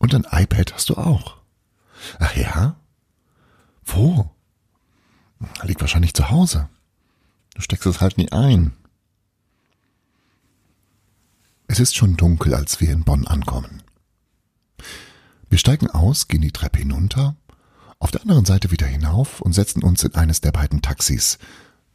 Und 0.00 0.14
ein 0.14 0.26
iPad 0.30 0.74
hast 0.74 0.90
du 0.90 0.98
auch. 0.98 1.38
Ach 2.18 2.36
ja? 2.36 2.76
Wo? 3.86 4.30
Liegt 5.62 5.80
wahrscheinlich 5.80 6.12
zu 6.12 6.28
Hause. 6.28 6.68
Du 7.54 7.62
steckst 7.62 7.86
es 7.86 8.02
halt 8.02 8.18
nie 8.18 8.30
ein. 8.32 8.76
Es 11.68 11.80
ist 11.80 11.96
schon 11.96 12.18
dunkel, 12.18 12.52
als 12.52 12.82
wir 12.82 12.92
in 12.92 13.04
Bonn 13.04 13.26
ankommen. 13.26 13.82
Wir 15.54 15.60
steigen 15.60 15.88
aus, 15.88 16.26
gehen 16.26 16.40
die 16.40 16.50
Treppe 16.50 16.80
hinunter, 16.80 17.36
auf 18.00 18.10
der 18.10 18.22
anderen 18.22 18.44
Seite 18.44 18.72
wieder 18.72 18.88
hinauf 18.88 19.40
und 19.40 19.52
setzen 19.52 19.84
uns 19.84 20.02
in 20.02 20.12
eines 20.16 20.40
der 20.40 20.50
beiden 20.50 20.82
Taxis, 20.82 21.38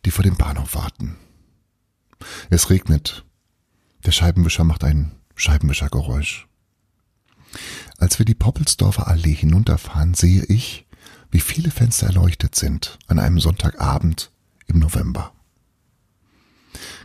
die 0.05 0.11
vor 0.11 0.23
dem 0.23 0.37
Bahnhof 0.37 0.75
warten. 0.75 1.17
Es 2.49 2.69
regnet. 2.69 3.25
Der 4.05 4.13
Scheibenwischer 4.13 4.63
macht 4.63 4.85
ein 4.85 5.11
Scheibenwischergeräusch. 5.35 6.47
Als 7.97 8.17
wir 8.17 8.25
die 8.25 8.33
Poppelsdorfer 8.33 9.09
Allee 9.09 9.35
hinunterfahren, 9.35 10.13
sehe 10.13 10.45
ich, 10.45 10.87
wie 11.29 11.41
viele 11.41 11.69
Fenster 11.69 12.07
erleuchtet 12.07 12.55
sind 12.55 12.97
an 13.07 13.19
einem 13.19 13.41
Sonntagabend 13.41 14.31
im 14.67 14.79
November. 14.79 15.33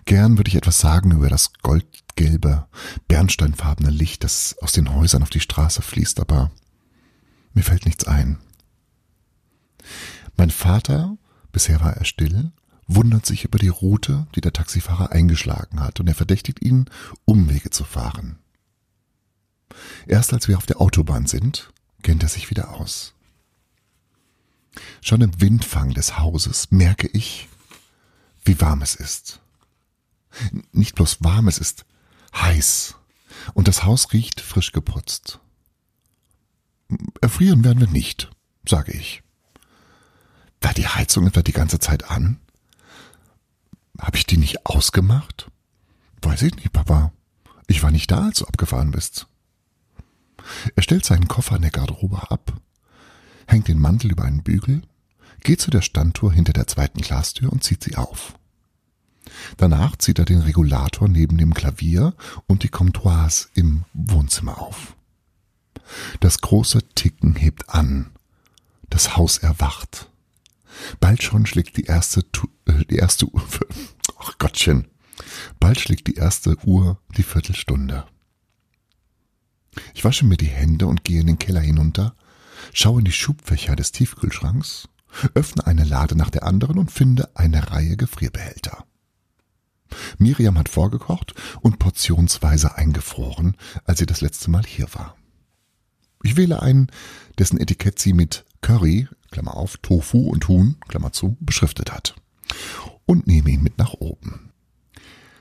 Gern 0.05 0.37
würde 0.37 0.49
ich 0.49 0.57
etwas 0.57 0.79
sagen 0.81 1.13
über 1.13 1.29
das 1.29 1.53
goldgelbe, 1.63 2.67
bernsteinfarbene 3.09 3.91
Licht, 3.91 4.25
das 4.25 4.57
aus 4.61 4.73
den 4.73 4.95
Häusern 4.95 5.23
auf 5.23 5.31
die 5.31 5.41
Straße 5.41 5.83
fließt, 5.83 6.21
aber 6.21 6.51
mir 7.55 7.63
fällt 7.63 7.87
nichts 7.87 8.07
ein. 8.07 8.39
Mein 10.37 10.51
Vater, 10.51 11.17
bisher 11.53 11.81
war 11.81 11.97
er 11.97 12.05
still, 12.05 12.53
wundert 12.87 13.25
sich 13.25 13.45
über 13.45 13.59
die 13.59 13.69
Route, 13.69 14.27
die 14.35 14.41
der 14.41 14.53
Taxifahrer 14.53 15.13
eingeschlagen 15.13 15.81
hat, 15.81 16.01
und 16.01 16.09
er 16.09 16.15
verdächtigt 16.15 16.63
ihn, 16.63 16.87
Umwege 17.25 17.71
zu 17.71 17.85
fahren. 17.85 18.39
Erst 20.07 20.33
als 20.33 20.49
wir 20.49 20.59
auf 20.59 20.67
der 20.67 20.81
Autobahn 20.81 21.27
sind, 21.27 21.73
kennt 22.03 22.23
er 22.23 22.29
sich 22.29 22.51
wieder 22.51 22.75
aus. 22.75 23.15
Schon 25.01 25.21
im 25.21 25.41
Windfang 25.41 25.95
des 25.95 26.19
Hauses 26.19 26.71
merke 26.71 27.07
ich, 27.09 27.49
wie 28.45 28.61
warm 28.61 28.83
es 28.83 28.95
ist. 28.95 29.41
Nicht 30.73 30.95
bloß 30.95 31.23
warm, 31.23 31.49
es 31.49 31.59
ist 31.59 31.85
heiß. 32.35 32.97
Und 33.53 33.69
das 33.69 33.85
Haus 33.85 34.13
riecht 34.13 34.41
frisch 34.41 34.73
geputzt. 34.73 35.41
Erfrieren 37.21 37.65
werden 37.65 37.81
wir 37.81 37.89
nicht, 37.89 38.31
sage 38.69 38.93
ich. 38.93 39.23
War 40.61 40.73
die 40.73 40.89
Heizung 40.89 41.27
etwa 41.27 41.43
die 41.43 41.53
ganze 41.53 41.79
Zeit 41.79 42.11
an? 42.11 42.41
Habe 44.01 44.17
ich 44.17 44.27
die 44.27 44.39
nicht 44.39 44.67
ausgemacht? 44.67 45.51
Weiß 46.23 46.43
ich 46.43 46.55
nicht, 46.57 46.73
Papa. 46.73 47.13
Ich 47.67 47.83
war 47.83 47.91
nicht 47.91 48.11
da, 48.11 48.27
als 48.27 48.39
du 48.39 48.47
abgefahren 48.47 48.91
bist. 48.91 49.27
Er 50.75 50.83
stellt 50.83 51.05
seinen 51.05 51.29
Koffer 51.29 51.57
in 51.57 51.63
der 51.63 51.71
Garderobe 51.71 52.31
ab, 52.31 52.53
hängt 53.47 53.69
den 53.69 53.79
Mantel 53.79 54.11
über 54.13 54.25
einen 54.25 54.43
Bügel, 54.43 54.83
geht 55.43 55.61
zu 55.61 55.71
der 55.71 55.83
Standtour 55.83 56.33
hinter 56.33 56.53
der 56.53 56.67
zweiten 56.67 57.01
Glastür 57.01 57.53
und 57.53 57.65
zieht 57.65 57.83
sie 57.83 57.97
auf. 57.97 58.35
Danach 59.57 59.97
zieht 59.97 60.19
er 60.19 60.25
den 60.25 60.41
Regulator 60.41 61.09
neben 61.09 61.39
dem 61.39 61.55
Klavier 61.55 62.15
und 62.47 62.63
die 62.63 62.69
Comptoirs 62.69 63.51
im 63.55 63.85
Wohnzimmer 63.93 64.61
auf. 64.61 64.97
Das 66.21 66.41
große 66.41 66.81
Ticken 66.95 67.35
hebt 67.37 67.71
an. 67.71 68.11
Das 68.91 69.17
Haus 69.17 69.39
erwacht. 69.39 70.11
Bald 71.01 71.23
schon 71.23 71.47
schlägt 71.47 71.77
die 71.77 71.85
erste, 71.85 72.31
tu 72.31 72.49
äh, 72.67 72.85
die 72.85 72.97
erste 72.97 73.27
Uhr, 73.27 73.43
ach 74.19 74.39
Gottchen, 74.39 74.89
bald 75.61 75.81
schlägt 75.81 76.07
die 76.09 76.15
erste 76.15 76.57
Uhr 76.65 76.99
die 77.17 77.23
Viertelstunde. 77.23 78.05
Ich 79.95 80.05
wasche 80.05 80.25
mir 80.25 80.37
die 80.37 80.47
Hände 80.47 80.87
und 80.87 81.05
gehe 81.05 81.21
in 81.21 81.27
den 81.27 81.39
Keller 81.39 81.61
hinunter, 81.61 82.15
schaue 82.73 83.01
in 83.01 83.05
die 83.05 83.13
Schubfächer 83.13 83.77
des 83.77 83.93
Tiefkühlschranks, 83.93 84.89
öffne 85.35 85.67
eine 85.67 85.85
Lade 85.85 86.17
nach 86.17 86.31
der 86.31 86.45
anderen 86.45 86.79
und 86.79 86.91
finde 86.91 87.31
eine 87.37 87.71
Reihe 87.71 87.97
Gefrierbehälter. 87.97 88.85
Miriam 90.19 90.59
hat 90.59 90.69
vorgekocht 90.69 91.35
und 91.61 91.79
portionsweise 91.79 92.77
eingefroren, 92.77 93.57
als 93.85 93.99
sie 93.99 94.07
das 94.07 94.21
letzte 94.21 94.51
Mal 94.51 94.65
hier 94.65 94.87
war. 94.95 95.17
Ich 96.23 96.37
wähle 96.37 96.63
einen, 96.63 96.89
dessen 97.39 97.61
Etikett 97.61 97.99
sie 97.99 98.15
mit 98.15 98.45
Curry, 98.63 99.09
Klammer 99.31 99.57
auf, 99.57 99.77
Tofu 99.79 100.29
und 100.29 100.49
Huhn, 100.49 100.77
Klammer 100.89 101.13
zu, 101.13 101.37
beschriftet 101.41 101.93
hat. 101.93 102.15
Und 103.05 103.27
nehme 103.27 103.51
ihn 103.51 103.63
mit 103.63 103.77
nach 103.79 103.93
oben. 103.95 104.51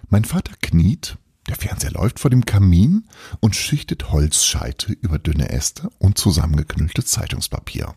Mein 0.10 0.26
Vater 0.26 0.54
kniet, 0.62 1.18
der 1.48 1.56
Fernseher 1.56 1.92
läuft 1.92 2.20
vor 2.20 2.30
dem 2.30 2.46
Kamin 2.46 3.08
und 3.40 3.56
schichtet 3.56 4.12
Holzscheite 4.12 4.94
über 4.94 5.20
dünne 5.20 5.50
Äste 5.50 5.90
und 6.00 6.18
zusammengeknüllte 6.18 7.04
Zeitungspapier. 7.04 7.96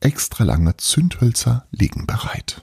Extra 0.00 0.44
lange 0.44 0.76
Zündhölzer 0.76 1.66
liegen 1.70 2.06
bereit. 2.06 2.62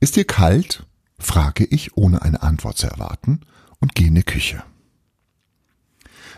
Ist 0.00 0.16
dir 0.16 0.24
kalt? 0.24 0.86
Frage 1.20 1.64
ich, 1.64 1.96
ohne 1.96 2.22
eine 2.22 2.42
Antwort 2.42 2.78
zu 2.78 2.88
erwarten, 2.88 3.40
und 3.78 3.94
gehe 3.94 4.08
in 4.08 4.14
die 4.14 4.22
Küche. 4.22 4.62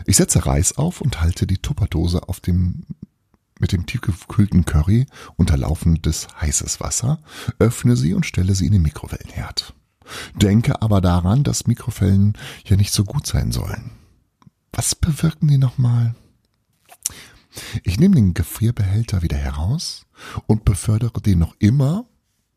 Ich 0.05 0.17
setze 0.17 0.45
Reis 0.45 0.77
auf 0.77 1.01
und 1.01 1.21
halte 1.21 1.47
die 1.47 1.57
Tupperdose 1.57 2.27
auf 2.27 2.39
dem 2.39 2.85
mit 3.59 3.71
dem 3.71 3.85
tiefgekühlten 3.85 4.65
Curry 4.65 5.05
unter 5.37 5.55
laufendes 5.55 6.27
heißes 6.41 6.81
Wasser, 6.81 7.19
öffne 7.59 7.95
sie 7.95 8.13
und 8.13 8.25
stelle 8.25 8.55
sie 8.55 8.65
in 8.65 8.73
den 8.73 8.81
Mikrowellenherd. 8.81 9.73
Denke 10.35 10.81
aber 10.81 10.99
daran, 10.99 11.43
dass 11.43 11.67
Mikrowellen 11.67 12.33
ja 12.65 12.75
nicht 12.75 12.91
so 12.91 13.05
gut 13.05 13.25
sein 13.25 13.53
sollen. 13.53 13.91
Was 14.73 14.95
bewirken 14.95 15.47
die 15.47 15.57
nochmal? 15.57 16.15
Ich 17.83 17.99
nehme 17.99 18.15
den 18.15 18.33
Gefrierbehälter 18.33 19.21
wieder 19.21 19.37
heraus 19.37 20.07
und 20.47 20.65
befördere 20.65 21.21
den 21.21 21.39
noch 21.39 21.55
immer 21.59 22.05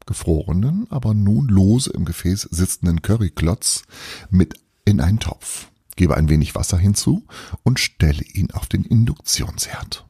gefrorenen, 0.07 0.87
aber 0.91 1.15
nun 1.15 1.49
lose 1.49 1.91
im 1.91 2.05
Gefäß 2.05 2.43
sitzenden 2.43 3.03
Curryklotz 3.03 3.83
mit 4.31 4.55
in 4.85 5.01
einen 5.01 5.19
Topf, 5.19 5.69
gebe 5.97 6.17
ein 6.17 6.29
wenig 6.29 6.55
Wasser 6.55 6.79
hinzu 6.79 7.27
und 7.63 7.81
stelle 7.81 8.23
ihn 8.23 8.51
auf 8.53 8.67
den 8.67 8.85
Induktionsherd. 8.85 10.07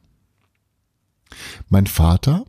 Mein 1.69 1.87
Vater, 1.87 2.45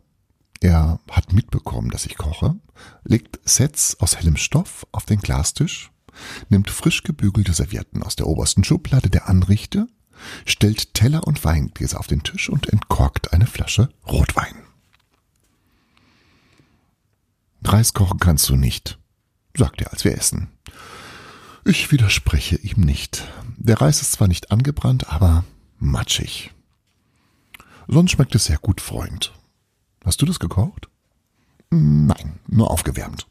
er 0.61 0.99
hat 1.09 1.33
mitbekommen, 1.33 1.89
dass 1.89 2.05
ich 2.05 2.17
koche, 2.17 2.55
legt 3.03 3.39
Sets 3.45 3.99
aus 3.99 4.17
hellem 4.17 4.37
Stoff 4.37 4.85
auf 4.91 5.05
den 5.05 5.19
Glastisch, 5.19 5.91
nimmt 6.49 6.69
frisch 6.69 7.03
gebügelte 7.03 7.53
Servietten 7.53 8.03
aus 8.03 8.15
der 8.15 8.27
obersten 8.27 8.63
Schublade 8.63 9.09
der 9.09 9.27
Anrichte, 9.29 9.87
stellt 10.45 10.93
Teller 10.93 11.25
und 11.25 11.43
Weingläser 11.45 11.99
auf 11.99 12.07
den 12.07 12.23
Tisch 12.23 12.49
und 12.49 12.67
entkorkt 12.67 13.33
eine 13.33 13.47
Flasche 13.47 13.89
Rotwein. 14.05 14.68
Reis 17.63 17.93
kochen 17.93 18.19
kannst 18.19 18.47
du 18.49 18.55
nicht, 18.55 18.99
sagt 19.55 19.81
er, 19.81 19.91
als 19.91 20.03
wir 20.05 20.17
essen. 20.17 20.49
Ich 21.65 21.91
widerspreche 21.91 22.55
ihm 22.55 22.81
nicht. 22.81 23.27
Der 23.57 23.81
Reis 23.81 24.01
ist 24.01 24.13
zwar 24.13 24.27
nicht 24.27 24.51
angebrannt, 24.51 25.09
aber 25.11 25.43
matschig. 25.77 26.51
Sonst 27.87 28.11
schmeckt 28.11 28.35
es 28.35 28.45
sehr 28.45 28.57
gut, 28.57 28.81
Freund. 28.81 29.33
Hast 30.05 30.21
du 30.21 30.25
das 30.25 30.39
gekocht? 30.39 30.89
Nein, 31.69 32.39
nur 32.47 32.71
aufgewärmt. 32.71 33.27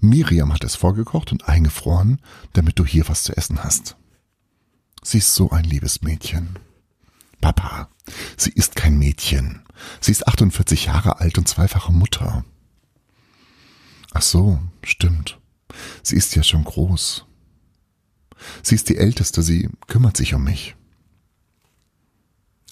Miriam 0.00 0.52
hat 0.52 0.64
es 0.64 0.76
vorgekocht 0.76 1.32
und 1.32 1.48
eingefroren, 1.48 2.20
damit 2.52 2.78
du 2.78 2.84
hier 2.84 3.08
was 3.08 3.24
zu 3.24 3.36
essen 3.36 3.64
hast. 3.64 3.96
Sie 5.02 5.18
ist 5.18 5.34
so 5.34 5.50
ein 5.50 5.64
liebes 5.64 6.02
Mädchen. 6.02 6.58
Papa, 7.40 7.88
sie 8.36 8.50
ist 8.50 8.76
kein 8.76 8.98
Mädchen. 8.98 9.62
Sie 10.00 10.12
ist 10.12 10.26
48 10.26 10.86
Jahre 10.86 11.20
alt 11.20 11.38
und 11.38 11.48
zweifache 11.48 11.92
Mutter. 11.92 12.44
Ach 14.16 14.22
so, 14.22 14.58
stimmt. 14.82 15.38
Sie 16.02 16.16
ist 16.16 16.34
ja 16.34 16.42
schon 16.42 16.64
groß. 16.64 17.26
Sie 18.62 18.74
ist 18.74 18.88
die 18.88 18.96
Älteste, 18.96 19.42
sie 19.42 19.68
kümmert 19.88 20.16
sich 20.16 20.32
um 20.32 20.42
mich. 20.42 20.74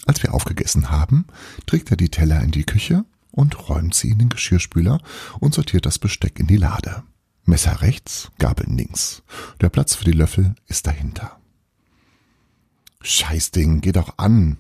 Als 0.07 0.23
wir 0.23 0.33
aufgegessen 0.33 0.91
haben, 0.91 1.27
trägt 1.67 1.91
er 1.91 1.99
die 1.99 2.09
Teller 2.09 2.41
in 2.41 2.51
die 2.51 2.65
Küche 2.65 3.05
und 3.31 3.69
räumt 3.69 3.95
sie 3.95 4.09
in 4.09 4.21
den 4.21 4.31
Geschirrspüler 4.31 5.03
und 5.39 5.53
sortiert 5.53 5.85
das 5.85 5.99
Besteck 5.99 6.41
in 6.41 6.47
die 6.47 6.57
Lade. 6.57 7.03
Messer 7.45 7.83
rechts, 7.83 8.31
Gabeln 8.39 8.79
links. 8.79 9.23
Der 9.61 9.69
Platz 9.69 9.95
für 9.95 10.07
die 10.07 10.13
Löffel 10.13 10.55
ist 10.67 10.87
dahinter. 10.87 11.39
Scheißding, 13.03 13.83
geh 13.83 13.93
doch 13.93 14.17
an! 14.17 14.57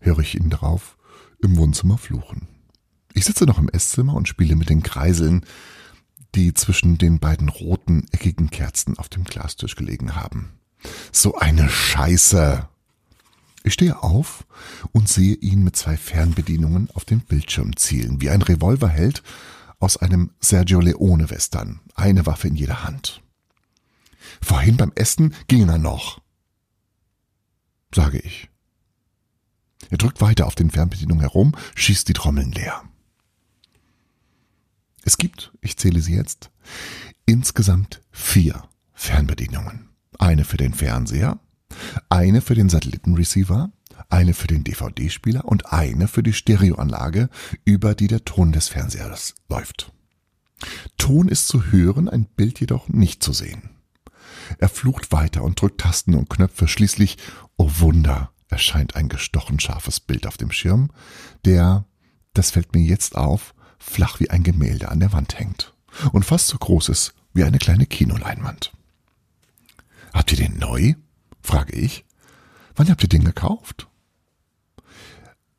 höre 0.00 0.18
ich 0.18 0.34
ihn 0.34 0.50
drauf 0.50 0.96
im 1.40 1.56
Wohnzimmer 1.56 1.96
fluchen. 1.96 2.48
Ich 3.14 3.24
sitze 3.24 3.44
noch 3.44 3.58
im 3.58 3.68
Esszimmer 3.68 4.14
und 4.14 4.28
spiele 4.28 4.56
mit 4.56 4.68
den 4.70 4.82
Kreiseln, 4.82 5.44
die 6.34 6.54
zwischen 6.54 6.98
den 6.98 7.18
beiden 7.18 7.48
roten, 7.48 8.06
eckigen 8.10 8.50
Kerzen 8.50 8.98
auf 8.98 9.08
dem 9.08 9.24
Glastisch 9.24 9.76
gelegen 9.76 10.16
haben. 10.16 10.52
So 11.12 11.36
eine 11.36 11.68
Scheiße! 11.68 12.68
Ich 13.64 13.74
stehe 13.74 14.02
auf 14.02 14.44
und 14.90 15.08
sehe 15.08 15.34
ihn 15.34 15.62
mit 15.62 15.76
zwei 15.76 15.96
Fernbedienungen 15.96 16.90
auf 16.94 17.04
den 17.04 17.20
Bildschirm 17.20 17.76
zielen, 17.76 18.20
wie 18.20 18.30
ein 18.30 18.42
Revolverheld 18.42 19.22
aus 19.78 19.96
einem 19.96 20.30
Sergio 20.40 20.80
Leone 20.80 21.30
Western, 21.30 21.80
eine 21.94 22.26
Waffe 22.26 22.48
in 22.48 22.56
jeder 22.56 22.84
Hand. 22.84 23.22
Vorhin 24.40 24.76
beim 24.76 24.92
Essen 24.94 25.34
ging 25.48 25.68
er 25.68 25.78
noch, 25.78 26.20
sage 27.94 28.18
ich. 28.18 28.48
Er 29.90 29.98
drückt 29.98 30.20
weiter 30.20 30.46
auf 30.46 30.54
den 30.54 30.70
Fernbedienungen 30.70 31.20
herum, 31.20 31.54
schießt 31.74 32.08
die 32.08 32.14
Trommeln 32.14 32.52
leer. 32.52 32.82
Es 35.04 35.18
gibt, 35.18 35.52
ich 35.60 35.76
zähle 35.76 36.00
sie 36.00 36.14
jetzt, 36.14 36.50
insgesamt 37.26 38.02
vier 38.10 38.62
Fernbedienungen. 38.94 39.88
Eine 40.18 40.44
für 40.44 40.56
den 40.56 40.74
Fernseher, 40.74 41.40
eine 42.08 42.40
für 42.40 42.54
den 42.54 42.68
Satellitenreceiver, 42.68 43.72
eine 44.08 44.34
für 44.34 44.46
den 44.46 44.64
DVD-Spieler 44.64 45.44
und 45.44 45.72
eine 45.72 46.06
für 46.06 46.22
die 46.22 46.32
Stereoanlage, 46.32 47.28
über 47.64 47.94
die 47.94 48.06
der 48.06 48.24
Ton 48.24 48.52
des 48.52 48.68
Fernsehers 48.68 49.34
läuft. 49.48 49.92
Ton 50.98 51.28
ist 51.28 51.48
zu 51.48 51.72
hören, 51.72 52.08
ein 52.08 52.26
Bild 52.26 52.60
jedoch 52.60 52.88
nicht 52.88 53.22
zu 53.22 53.32
sehen. 53.32 53.70
Er 54.58 54.68
flucht 54.68 55.12
weiter 55.12 55.42
und 55.42 55.60
drückt 55.60 55.80
Tasten 55.80 56.14
und 56.14 56.30
Knöpfe. 56.30 56.68
Schließlich, 56.68 57.16
oh 57.56 57.70
Wunder, 57.78 58.32
erscheint 58.48 58.96
ein 58.96 59.08
gestochen 59.08 59.58
scharfes 59.58 59.98
Bild 59.98 60.26
auf 60.26 60.36
dem 60.36 60.52
Schirm, 60.52 60.90
der, 61.44 61.86
das 62.34 62.50
fällt 62.50 62.74
mir 62.74 62.82
jetzt 62.82 63.16
auf, 63.16 63.54
flach 63.82 64.20
wie 64.20 64.30
ein 64.30 64.42
Gemälde 64.42 64.90
an 64.90 65.00
der 65.00 65.12
Wand 65.12 65.38
hängt 65.38 65.74
und 66.12 66.24
fast 66.24 66.48
so 66.48 66.56
groß 66.56 66.88
ist 66.88 67.14
wie 67.34 67.44
eine 67.44 67.58
kleine 67.58 67.86
Kinoleinwand. 67.86 68.72
Habt 70.12 70.32
ihr 70.32 70.38
den 70.38 70.58
neu? 70.58 70.94
frage 71.40 71.74
ich. 71.74 72.04
Wann 72.74 72.88
habt 72.88 73.02
ihr 73.02 73.08
den 73.08 73.24
gekauft? 73.24 73.88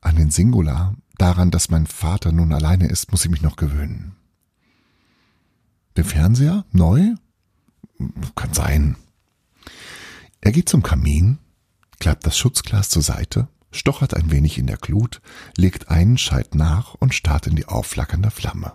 An 0.02 0.16
den 0.16 0.32
Singular, 0.32 0.96
daran, 1.18 1.52
dass 1.52 1.70
mein 1.70 1.88
Vater 1.88 2.32
nun 2.32 2.54
alleine 2.54 2.88
ist, 2.88 3.12
muss 3.12 3.26
ich 3.26 3.32
mich 3.32 3.42
noch 3.42 3.56
gewöhnen. 3.56 4.16
Den 5.98 6.06
Fernseher? 6.06 6.66
Neu? 6.72 7.14
Kann 8.36 8.54
sein. 8.54 8.96
Er 10.42 10.52
geht 10.52 10.70
zum 10.70 10.84
Kamin, 10.84 11.40
klappt 12.00 12.26
das 12.26 12.38
Schutzglas 12.38 12.90
zur 12.90 13.02
Seite, 13.02 13.48
stochert 13.74 14.14
ein 14.14 14.32
wenig 14.32 14.58
in 14.58 14.68
der 14.68 14.78
Glut, 14.78 15.22
legt 15.58 15.90
einen 15.90 16.18
Scheit 16.18 16.56
nach 16.56 16.96
und 16.96 17.14
starrt 17.14 17.48
in 17.48 17.56
die 17.56 17.66
aufflackernde 17.66 18.32
Flamme. 18.32 18.74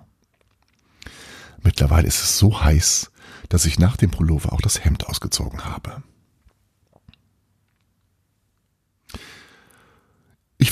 Mittlerweile 1.62 2.06
ist 2.06 2.22
es 2.22 2.38
so 2.38 2.62
heiß, 2.62 3.10
dass 3.48 3.64
ich 3.64 3.78
nach 3.78 3.96
dem 3.96 4.10
Pullover 4.10 4.52
auch 4.52 4.60
das 4.60 4.84
Hemd 4.84 5.06
ausgezogen 5.06 5.64
habe. 5.64 6.02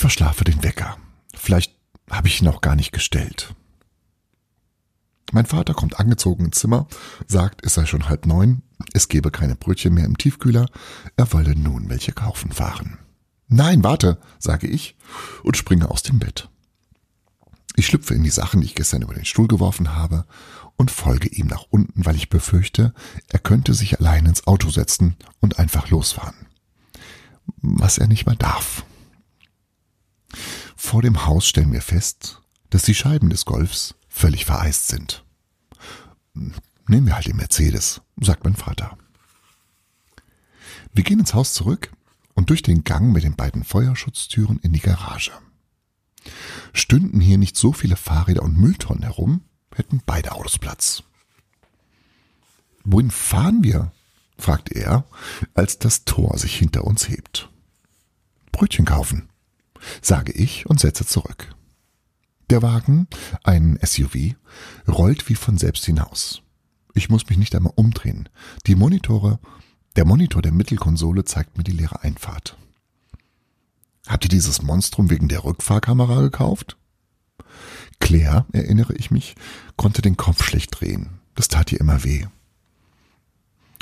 verschlafe 0.07 0.45
den 0.45 0.63
Wecker. 0.63 0.97
Vielleicht 1.35 1.75
habe 2.09 2.29
ich 2.29 2.41
ihn 2.41 2.47
auch 2.47 2.61
gar 2.61 2.77
nicht 2.77 2.93
gestellt. 2.93 3.53
Mein 5.33 5.45
Vater 5.45 5.73
kommt 5.73 5.99
angezogen 5.99 6.45
ins 6.45 6.59
Zimmer, 6.59 6.87
sagt, 7.27 7.65
es 7.65 7.73
sei 7.73 7.85
schon 7.85 8.07
halb 8.07 8.25
neun, 8.25 8.61
es 8.93 9.09
gebe 9.09 9.31
keine 9.31 9.57
Brötchen 9.57 9.93
mehr 9.93 10.05
im 10.05 10.17
Tiefkühler, 10.17 10.67
er 11.17 11.33
wolle 11.33 11.57
nun 11.57 11.89
welche 11.89 12.13
kaufen 12.13 12.53
fahren. 12.53 12.99
Nein, 13.47 13.83
warte, 13.83 14.19
sage 14.39 14.67
ich 14.67 14.95
und 15.43 15.57
springe 15.57 15.89
aus 15.89 16.03
dem 16.03 16.19
Bett. 16.19 16.49
Ich 17.75 17.85
schlüpfe 17.85 18.13
in 18.13 18.23
die 18.23 18.29
Sachen, 18.29 18.61
die 18.61 18.67
ich 18.67 18.75
gestern 18.75 19.03
über 19.03 19.13
den 19.13 19.25
Stuhl 19.25 19.47
geworfen 19.47 19.95
habe, 19.95 20.25
und 20.77 20.91
folge 20.91 21.27
ihm 21.29 21.47
nach 21.47 21.65
unten, 21.69 22.05
weil 22.05 22.15
ich 22.15 22.29
befürchte, 22.29 22.93
er 23.29 23.39
könnte 23.39 23.73
sich 23.73 23.99
allein 23.99 24.27
ins 24.27 24.45
Auto 24.45 24.69
setzen 24.69 25.15
und 25.39 25.59
einfach 25.59 25.89
losfahren. 25.89 26.35
Was 27.57 27.97
er 27.97 28.07
nicht 28.07 28.25
mehr 28.25 28.35
darf. 28.35 28.85
Vor 30.75 31.01
dem 31.01 31.25
Haus 31.25 31.47
stellen 31.47 31.73
wir 31.73 31.81
fest, 31.81 32.41
dass 32.69 32.83
die 32.83 32.93
Scheiben 32.93 33.29
des 33.29 33.45
Golfs 33.45 33.95
völlig 34.07 34.45
vereist 34.45 34.87
sind. 34.87 35.23
Nehmen 36.33 37.07
wir 37.07 37.15
halt 37.15 37.27
den 37.27 37.37
Mercedes, 37.37 38.01
sagt 38.21 38.43
mein 38.43 38.55
Vater. 38.55 38.97
Wir 40.93 41.03
gehen 41.03 41.19
ins 41.19 41.33
Haus 41.33 41.53
zurück 41.53 41.91
und 42.37 42.51
durch 42.51 42.61
den 42.61 42.83
Gang 42.83 43.11
mit 43.11 43.23
den 43.23 43.35
beiden 43.35 43.63
Feuerschutztüren 43.63 44.59
in 44.59 44.71
die 44.71 44.79
Garage. 44.79 45.31
Stünden 46.71 47.19
hier 47.19 47.39
nicht 47.39 47.57
so 47.57 47.73
viele 47.73 47.95
Fahrräder 47.95 48.43
und 48.43 48.55
Mülltonnen 48.55 49.01
herum, 49.01 49.41
hätten 49.75 50.03
beide 50.05 50.33
Autos 50.33 50.59
Platz. 50.59 51.03
Wohin 52.83 53.09
fahren 53.09 53.63
wir? 53.63 53.91
fragt 54.37 54.71
er, 54.71 55.05
als 55.55 55.79
das 55.79 56.05
Tor 56.05 56.37
sich 56.37 56.55
hinter 56.55 56.83
uns 56.83 57.09
hebt. 57.09 57.49
Brötchen 58.51 58.85
kaufen, 58.85 59.29
sage 60.03 60.31
ich 60.31 60.67
und 60.67 60.79
setze 60.79 61.07
zurück. 61.07 61.55
Der 62.51 62.61
Wagen, 62.61 63.07
ein 63.43 63.79
SUV, 63.83 64.35
rollt 64.87 65.27
wie 65.27 65.35
von 65.35 65.57
selbst 65.57 65.85
hinaus. 65.85 66.43
Ich 66.93 67.09
muss 67.09 67.27
mich 67.29 67.39
nicht 67.39 67.55
einmal 67.55 67.73
umdrehen. 67.75 68.29
Die 68.67 68.75
Monitore, 68.75 69.39
der 69.97 70.05
Monitor 70.05 70.43
der 70.43 70.51
Mittelkonsole 70.51 71.25
zeigt 71.25 71.57
mir 71.57 71.63
die 71.63 71.71
leere 71.71 72.03
Einfahrt. 72.03 72.55
Habt 74.07 74.25
ihr 74.25 74.29
dieses 74.29 74.61
Monstrum 74.61 75.09
wegen 75.09 75.27
der 75.27 75.43
Rückfahrkamera 75.43 76.21
gekauft? 76.21 76.77
Claire, 77.99 78.45
erinnere 78.53 78.93
ich 78.93 79.09
mich, 79.09 79.35
konnte 79.75 80.03
den 80.03 80.15
Kopf 80.15 80.43
schlecht 80.45 80.79
drehen. 80.79 81.19
Das 81.33 81.47
tat 81.47 81.71
ihr 81.71 81.81
immer 81.81 82.03
weh. 82.03 82.27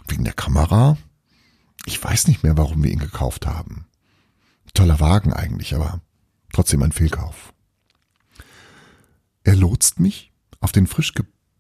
Wegen 0.08 0.24
der 0.24 0.34
Kamera? 0.34 0.98
Ich 1.86 2.02
weiß 2.02 2.28
nicht 2.28 2.44
mehr, 2.44 2.58
warum 2.58 2.82
wir 2.82 2.92
ihn 2.92 3.00
gekauft 3.00 3.46
haben. 3.46 3.86
Toller 4.74 5.02
Wagen 5.02 5.34
eigentlich, 5.34 5.76
aber 5.76 6.00
trotzdem 6.54 6.82
ein 6.82 6.94
Fehlkauf. 6.94 7.54
Er 9.44 9.58
lotst 9.58 10.00
mich 10.00 10.32
auf 10.62 10.72
den 10.72 10.88
frisch 10.88 11.14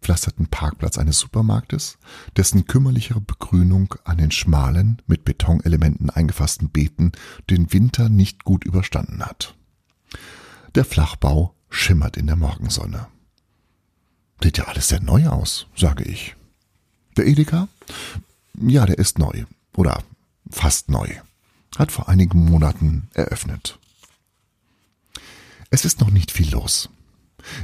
gepflasterten 0.06 0.46
Parkplatz 0.46 1.00
eines 1.00 1.18
Supermarktes, 1.18 1.98
dessen 2.38 2.68
kümmerlichere 2.68 3.22
Begrünung 3.22 3.96
an 4.04 4.20
den 4.20 4.30
schmalen, 4.30 5.02
mit 5.08 5.26
Betonelementen 5.26 6.12
eingefassten 6.12 6.70
Beeten 6.70 7.12
den 7.50 7.74
Winter 7.74 8.08
nicht 8.08 8.44
gut 8.44 8.66
überstanden 8.66 9.26
hat. 9.26 9.56
Der 10.76 10.86
Flachbau 10.86 11.56
schimmert 11.72 12.18
in 12.18 12.28
der 12.28 12.36
Morgensonne. 12.36 13.08
Sieht 14.44 14.60
ja 14.60 14.66
alles 14.66 14.90
sehr 14.90 15.02
neu 15.02 15.26
aus, 15.26 15.66
sage 15.76 16.04
ich. 16.04 16.36
Der 17.18 17.26
Edeka? 17.26 17.68
Ja, 18.62 18.86
der 18.86 19.00
ist 19.00 19.18
neu. 19.18 19.46
Oder 19.76 20.04
fast 20.52 20.88
neu. 20.88 21.08
Hat 21.80 21.92
vor 21.92 22.10
einigen 22.10 22.46
Monaten 22.46 23.10
eröffnet. 23.16 23.80
Es 25.72 25.84
ist 25.84 26.00
noch 26.00 26.12
nicht 26.12 26.30
viel 26.30 26.52
los. 26.52 26.90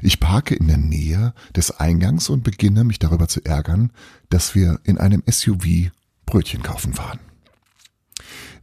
Ich 0.01 0.19
parke 0.19 0.55
in 0.55 0.67
der 0.67 0.77
Nähe 0.77 1.33
des 1.55 1.71
Eingangs 1.71 2.29
und 2.29 2.43
beginne 2.43 2.83
mich 2.83 2.99
darüber 2.99 3.27
zu 3.27 3.43
ärgern, 3.43 3.91
dass 4.29 4.55
wir 4.55 4.79
in 4.83 4.97
einem 4.97 5.23
SUV 5.29 5.91
Brötchen 6.25 6.63
kaufen 6.63 6.93
fahren. 6.93 7.19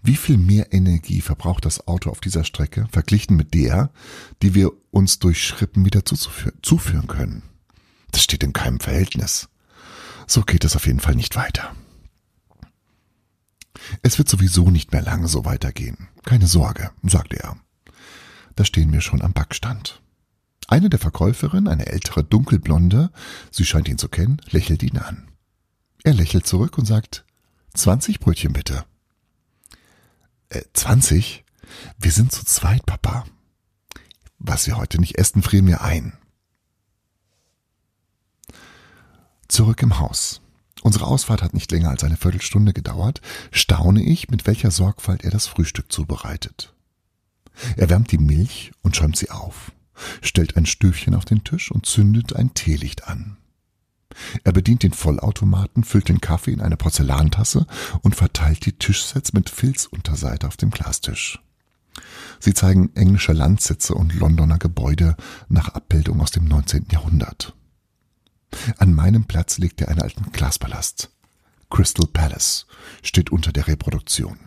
Wie 0.02 0.16
viel 0.16 0.38
mehr 0.38 0.72
Energie 0.72 1.20
verbraucht 1.20 1.64
das 1.64 1.86
Auto 1.88 2.10
auf 2.10 2.20
dieser 2.20 2.44
Strecke 2.44 2.86
verglichen 2.90 3.36
mit 3.36 3.52
der, 3.52 3.90
die 4.42 4.54
wir 4.54 4.70
uns 4.90 5.18
durch 5.18 5.44
Schrippen 5.44 5.84
wieder 5.84 6.02
zuführen 6.04 7.08
können? 7.08 7.42
Das 8.12 8.22
steht 8.22 8.42
in 8.42 8.52
keinem 8.52 8.80
Verhältnis. 8.80 9.48
So 10.26 10.42
geht 10.42 10.64
es 10.64 10.76
auf 10.76 10.86
jeden 10.86 11.00
Fall 11.00 11.14
nicht 11.14 11.36
weiter. 11.36 11.74
Es 14.02 14.18
wird 14.18 14.28
sowieso 14.28 14.70
nicht 14.70 14.92
mehr 14.92 15.02
lange 15.02 15.28
so 15.28 15.44
weitergehen. 15.44 16.08
Keine 16.24 16.46
Sorge, 16.46 16.90
sagt 17.02 17.32
er. 17.34 17.56
Da 18.54 18.64
stehen 18.64 18.92
wir 18.92 19.00
schon 19.00 19.22
am 19.22 19.32
Backstand. 19.32 20.02
Eine 20.68 20.90
der 20.90 20.98
Verkäuferinnen, 20.98 21.66
eine 21.66 21.86
ältere 21.86 22.22
Dunkelblonde, 22.22 23.10
sie 23.50 23.64
scheint 23.64 23.88
ihn 23.88 23.96
zu 23.96 24.08
kennen, 24.08 24.40
lächelt 24.50 24.82
ihn 24.82 24.98
an. 24.98 25.28
Er 26.04 26.12
lächelt 26.12 26.46
zurück 26.46 26.76
und 26.76 26.84
sagt, 26.84 27.24
20 27.74 28.20
Brötchen 28.20 28.52
bitte. 28.52 28.84
Äh, 30.50 30.62
20? 30.74 31.44
Wir 31.98 32.12
sind 32.12 32.32
zu 32.32 32.44
zweit, 32.44 32.84
Papa. 32.84 33.24
Was 34.38 34.66
wir 34.66 34.76
heute 34.76 35.00
nicht 35.00 35.16
essen, 35.16 35.42
frieren 35.42 35.66
wir 35.66 35.80
ein. 35.80 36.12
Zurück 39.48 39.82
im 39.82 39.98
Haus. 39.98 40.42
Unsere 40.82 41.06
Ausfahrt 41.06 41.42
hat 41.42 41.54
nicht 41.54 41.72
länger 41.72 41.88
als 41.88 42.04
eine 42.04 42.18
Viertelstunde 42.18 42.74
gedauert, 42.74 43.22
staune 43.50 44.02
ich, 44.02 44.28
mit 44.28 44.46
welcher 44.46 44.70
Sorgfalt 44.70 45.24
er 45.24 45.30
das 45.30 45.46
Frühstück 45.46 45.90
zubereitet. 45.90 46.74
Er 47.76 47.88
wärmt 47.88 48.12
die 48.12 48.18
Milch 48.18 48.72
und 48.82 48.96
schäumt 48.96 49.16
sie 49.16 49.30
auf, 49.30 49.72
stellt 50.22 50.56
ein 50.56 50.66
Stöfchen 50.66 51.14
auf 51.14 51.24
den 51.24 51.44
Tisch 51.44 51.70
und 51.70 51.86
zündet 51.86 52.34
ein 52.34 52.54
Teelicht 52.54 53.08
an. 53.08 53.36
Er 54.44 54.52
bedient 54.52 54.82
den 54.82 54.92
Vollautomaten, 54.92 55.84
füllt 55.84 56.08
den 56.08 56.20
Kaffee 56.20 56.52
in 56.52 56.60
eine 56.60 56.76
Porzellantasse 56.76 57.66
und 58.02 58.16
verteilt 58.16 58.66
die 58.66 58.72
Tischsets 58.72 59.32
mit 59.32 59.50
Filzunterseite 59.50 60.46
auf 60.46 60.56
dem 60.56 60.70
Glastisch. 60.70 61.40
Sie 62.40 62.54
zeigen 62.54 62.94
englische 62.94 63.32
Landsitze 63.32 63.94
und 63.94 64.14
Londoner 64.14 64.58
Gebäude 64.58 65.16
nach 65.48 65.68
Abbildung 65.68 66.20
aus 66.20 66.30
dem 66.30 66.44
19. 66.44 66.86
Jahrhundert. 66.90 67.54
An 68.78 68.94
meinem 68.94 69.24
Platz 69.24 69.58
legt 69.58 69.80
er 69.80 69.88
einen 69.88 70.02
alten 70.02 70.32
Glaspalast. 70.32 71.10
Crystal 71.70 72.06
Palace 72.06 72.66
steht 73.02 73.30
unter 73.30 73.52
der 73.52 73.66
Reproduktion. 73.66 74.38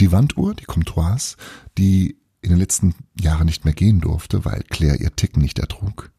Die 0.00 0.12
Wanduhr, 0.12 0.54
die 0.54 0.64
Comptoirs, 0.64 1.36
die 1.78 2.16
in 2.42 2.50
den 2.50 2.58
letzten 2.58 2.94
Jahren 3.18 3.46
nicht 3.46 3.64
mehr 3.64 3.74
gehen 3.74 4.00
durfte, 4.00 4.44
weil 4.44 4.62
Claire 4.64 4.96
ihr 4.96 5.14
Ticken 5.14 5.40
nicht 5.40 5.58
ertrug, 5.60 6.10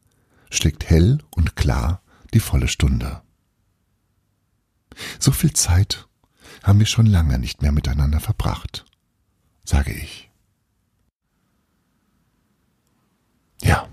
schlägt 0.50 0.88
hell 0.88 1.18
und 1.30 1.54
klar 1.54 2.02
die 2.32 2.40
volle 2.40 2.66
Stunde. 2.66 3.22
So 5.18 5.32
viel 5.32 5.52
Zeit 5.52 6.08
haben 6.62 6.78
wir 6.78 6.86
schon 6.86 7.06
lange 7.06 7.38
nicht 7.38 7.62
mehr 7.62 7.72
miteinander 7.72 8.20
verbracht, 8.20 8.84
sage 9.64 9.92
ich. 9.92 10.30
Ja, 13.62 13.88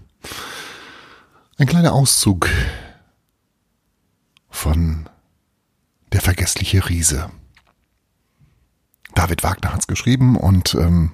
ein 1.57 1.67
kleiner 1.67 1.93
Auszug 1.93 2.49
von 4.49 5.09
Der 6.13 6.21
vergessliche 6.21 6.89
Riese. 6.89 7.31
David 9.15 9.43
Wagner 9.43 9.73
hat's 9.73 9.87
geschrieben 9.87 10.37
und 10.37 10.75
ähm, 10.75 11.13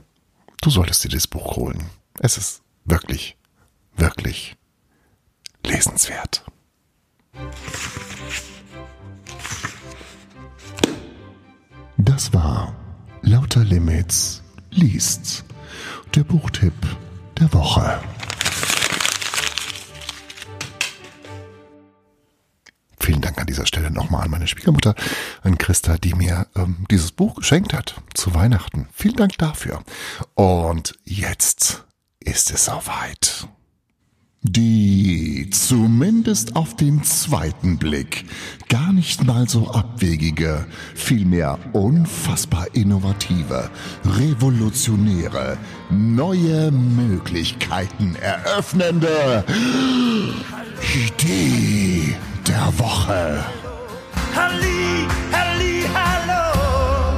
du 0.62 0.70
solltest 0.70 1.04
dir 1.04 1.10
das 1.10 1.28
Buch 1.28 1.56
holen. 1.56 1.89
Es 2.20 2.38
ist 2.38 2.62
wirklich, 2.86 3.38
wirklich 3.96 4.56
lesenswert. 5.63 6.43
Das 11.98 12.34
war 12.34 12.76
Lauter 13.22 13.63
Limits 13.63 14.41
liest 14.72 15.43
der 16.15 16.24
Buchtipp 16.24 16.74
der 17.39 17.52
Woche. 17.54 18.00
Vielen 23.08 23.22
Dank 23.22 23.38
an 23.38 23.48
dieser 23.48 23.65
Stelle 23.65 23.89
nochmal 23.89 24.24
an 24.24 24.32
meine 24.32 24.48
Schwiegermutter, 24.48 24.93
an 25.41 25.58
Christa, 25.58 25.98
die 25.98 26.13
mir 26.13 26.48
ähm, 26.58 26.86
dieses 26.91 27.13
Buch 27.13 27.36
geschenkt 27.36 27.72
hat 27.72 27.96
zu 28.13 28.36
Weihnachten. 28.36 28.89
Vielen 28.91 29.15
Dank 29.15 29.38
dafür. 29.38 29.82
Und 30.36 31.00
jetzt 31.06 31.86
ist 32.20 32.52
es 32.52 32.65
soweit. 32.65 33.48
Die 34.50 35.50
zumindest 35.52 36.56
auf 36.56 36.74
den 36.78 37.04
zweiten 37.04 37.78
Blick 37.78 38.24
gar 38.70 38.94
nicht 38.94 39.26
mal 39.26 39.50
so 39.50 39.70
abwegige, 39.72 40.66
vielmehr 40.96 41.60
unfassbar 41.74 42.68
innovative, 42.72 43.70
revolutionäre, 44.06 45.58
neue 45.90 46.72
Möglichkeiten 46.72 48.16
eröffnende 48.16 49.44
Idee 50.96 52.16
der 52.48 52.72
Woche. 52.80 53.44
Halli, 54.34 55.08
halli, 55.34 55.84
hallo. 55.94 57.18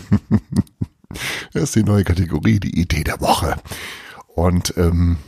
Das 1.52 1.64
ist 1.64 1.74
die 1.74 1.82
neue 1.82 2.04
Kategorie, 2.04 2.60
die 2.60 2.80
Idee 2.80 3.02
der 3.02 3.20
Woche. 3.20 3.56
Und 4.34 4.74
ähm, 4.76 5.18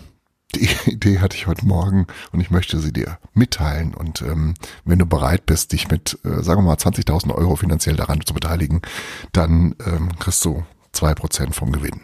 die 0.55 0.69
Idee 0.91 1.21
hatte 1.21 1.37
ich 1.37 1.47
heute 1.47 1.67
Morgen 1.67 2.07
und 2.33 2.41
ich 2.41 2.51
möchte 2.51 2.79
sie 2.81 2.93
dir 2.93 3.19
mitteilen. 3.35 3.95
Und 3.95 4.23
ähm, 4.23 4.55
wenn 4.85 4.99
du 4.99 5.07
bereit 5.07 5.47
bist, 5.47 5.73
dich 5.73 5.89
mit, 5.89 6.19
äh, 6.25 6.43
sagen 6.43 6.63
wir 6.63 6.69
mal, 6.69 6.77
20.000 6.77 7.35
Euro 7.35 7.57
finanziell 7.57 7.97
daran 7.97 8.21
zu 8.25 8.35
beteiligen, 8.35 8.83
dann 9.33 9.75
ähm, 9.85 10.17
kriegst 10.19 10.45
du 10.45 10.65
zwei 10.93 11.15
Prozent 11.15 11.55
vom 11.55 11.73
Gewinn. 11.73 12.03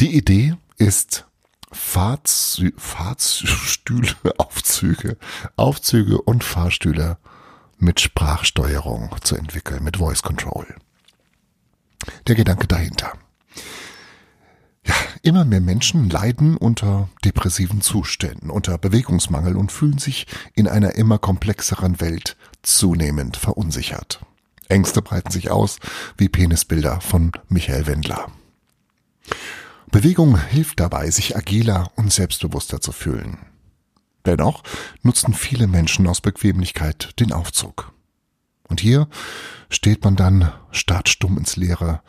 Die 0.00 0.16
Idee 0.16 0.54
ist 0.76 1.26
Fahrzü 1.70 2.72
Fahrstühle, 2.76 4.14
Aufzüge, 4.38 5.16
Aufzüge 5.56 6.20
und 6.20 6.44
Fahrstühle 6.44 7.18
mit 7.78 8.00
Sprachsteuerung 8.00 9.14
zu 9.22 9.36
entwickeln, 9.36 9.82
mit 9.82 9.96
Voice 9.96 10.22
Control. 10.22 10.66
Der 12.26 12.34
Gedanke 12.34 12.66
dahinter. 12.66 13.12
Ja, 14.86 14.94
immer 15.22 15.44
mehr 15.44 15.60
Menschen 15.60 16.10
leiden 16.10 16.56
unter 16.56 17.08
depressiven 17.24 17.80
Zuständen, 17.80 18.50
unter 18.50 18.78
Bewegungsmangel 18.78 19.56
und 19.56 19.70
fühlen 19.70 19.98
sich 19.98 20.26
in 20.54 20.66
einer 20.66 20.94
immer 20.96 21.18
komplexeren 21.18 22.00
Welt 22.00 22.36
zunehmend 22.62 23.36
verunsichert. 23.36 24.24
Ängste 24.68 25.02
breiten 25.02 25.30
sich 25.30 25.50
aus 25.50 25.78
wie 26.16 26.28
Penisbilder 26.28 27.00
von 27.00 27.32
Michael 27.48 27.86
Wendler. 27.86 28.32
Bewegung 29.90 30.38
hilft 30.38 30.80
dabei, 30.80 31.10
sich 31.10 31.36
agiler 31.36 31.92
und 31.96 32.12
selbstbewusster 32.12 32.80
zu 32.80 32.92
fühlen. 32.92 33.38
Dennoch 34.24 34.62
nutzen 35.02 35.34
viele 35.34 35.66
Menschen 35.66 36.06
aus 36.06 36.20
Bequemlichkeit 36.20 37.20
den 37.20 37.32
Aufzug. 37.32 37.92
Und 38.68 38.80
hier 38.80 39.08
steht 39.68 40.02
man 40.04 40.16
dann 40.16 40.50
startstumm 40.70 41.36
ins 41.36 41.56
Leere 41.56 42.00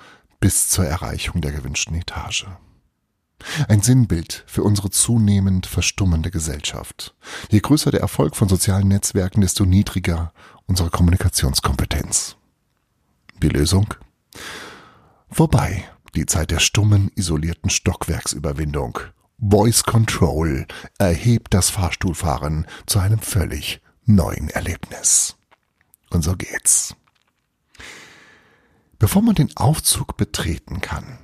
bis 0.43 0.67
zur 0.67 0.85
Erreichung 0.85 1.39
der 1.39 1.53
gewünschten 1.53 1.95
Etage. 1.95 2.47
Ein 3.69 3.81
Sinnbild 3.81 4.43
für 4.45 4.63
unsere 4.63 4.89
zunehmend 4.89 5.67
verstummende 5.67 6.31
Gesellschaft. 6.31 7.15
Je 7.49 7.61
größer 7.61 7.91
der 7.91 8.01
Erfolg 8.01 8.35
von 8.35 8.49
sozialen 8.49 8.89
Netzwerken, 8.89 9.39
desto 9.39 9.63
niedriger 9.63 10.33
unsere 10.65 10.89
Kommunikationskompetenz. 10.89 12.35
Die 13.41 13.47
Lösung? 13.47 13.93
Vorbei 15.31 15.85
die 16.13 16.25
Zeit 16.25 16.51
der 16.51 16.59
stummen, 16.59 17.09
isolierten 17.15 17.69
Stockwerksüberwindung. 17.69 18.99
Voice 19.39 19.83
Control 19.83 20.67
erhebt 20.97 21.53
das 21.53 21.69
Fahrstuhlfahren 21.69 22.67
zu 22.85 22.99
einem 22.99 23.19
völlig 23.19 23.79
neuen 24.03 24.49
Erlebnis. 24.49 25.37
Und 26.09 26.21
so 26.21 26.35
geht's. 26.35 26.97
Bevor 29.03 29.21
man 29.21 29.35
den 29.35 29.49
Aufzug 29.57 30.15
betreten 30.15 30.79
kann, 30.79 31.19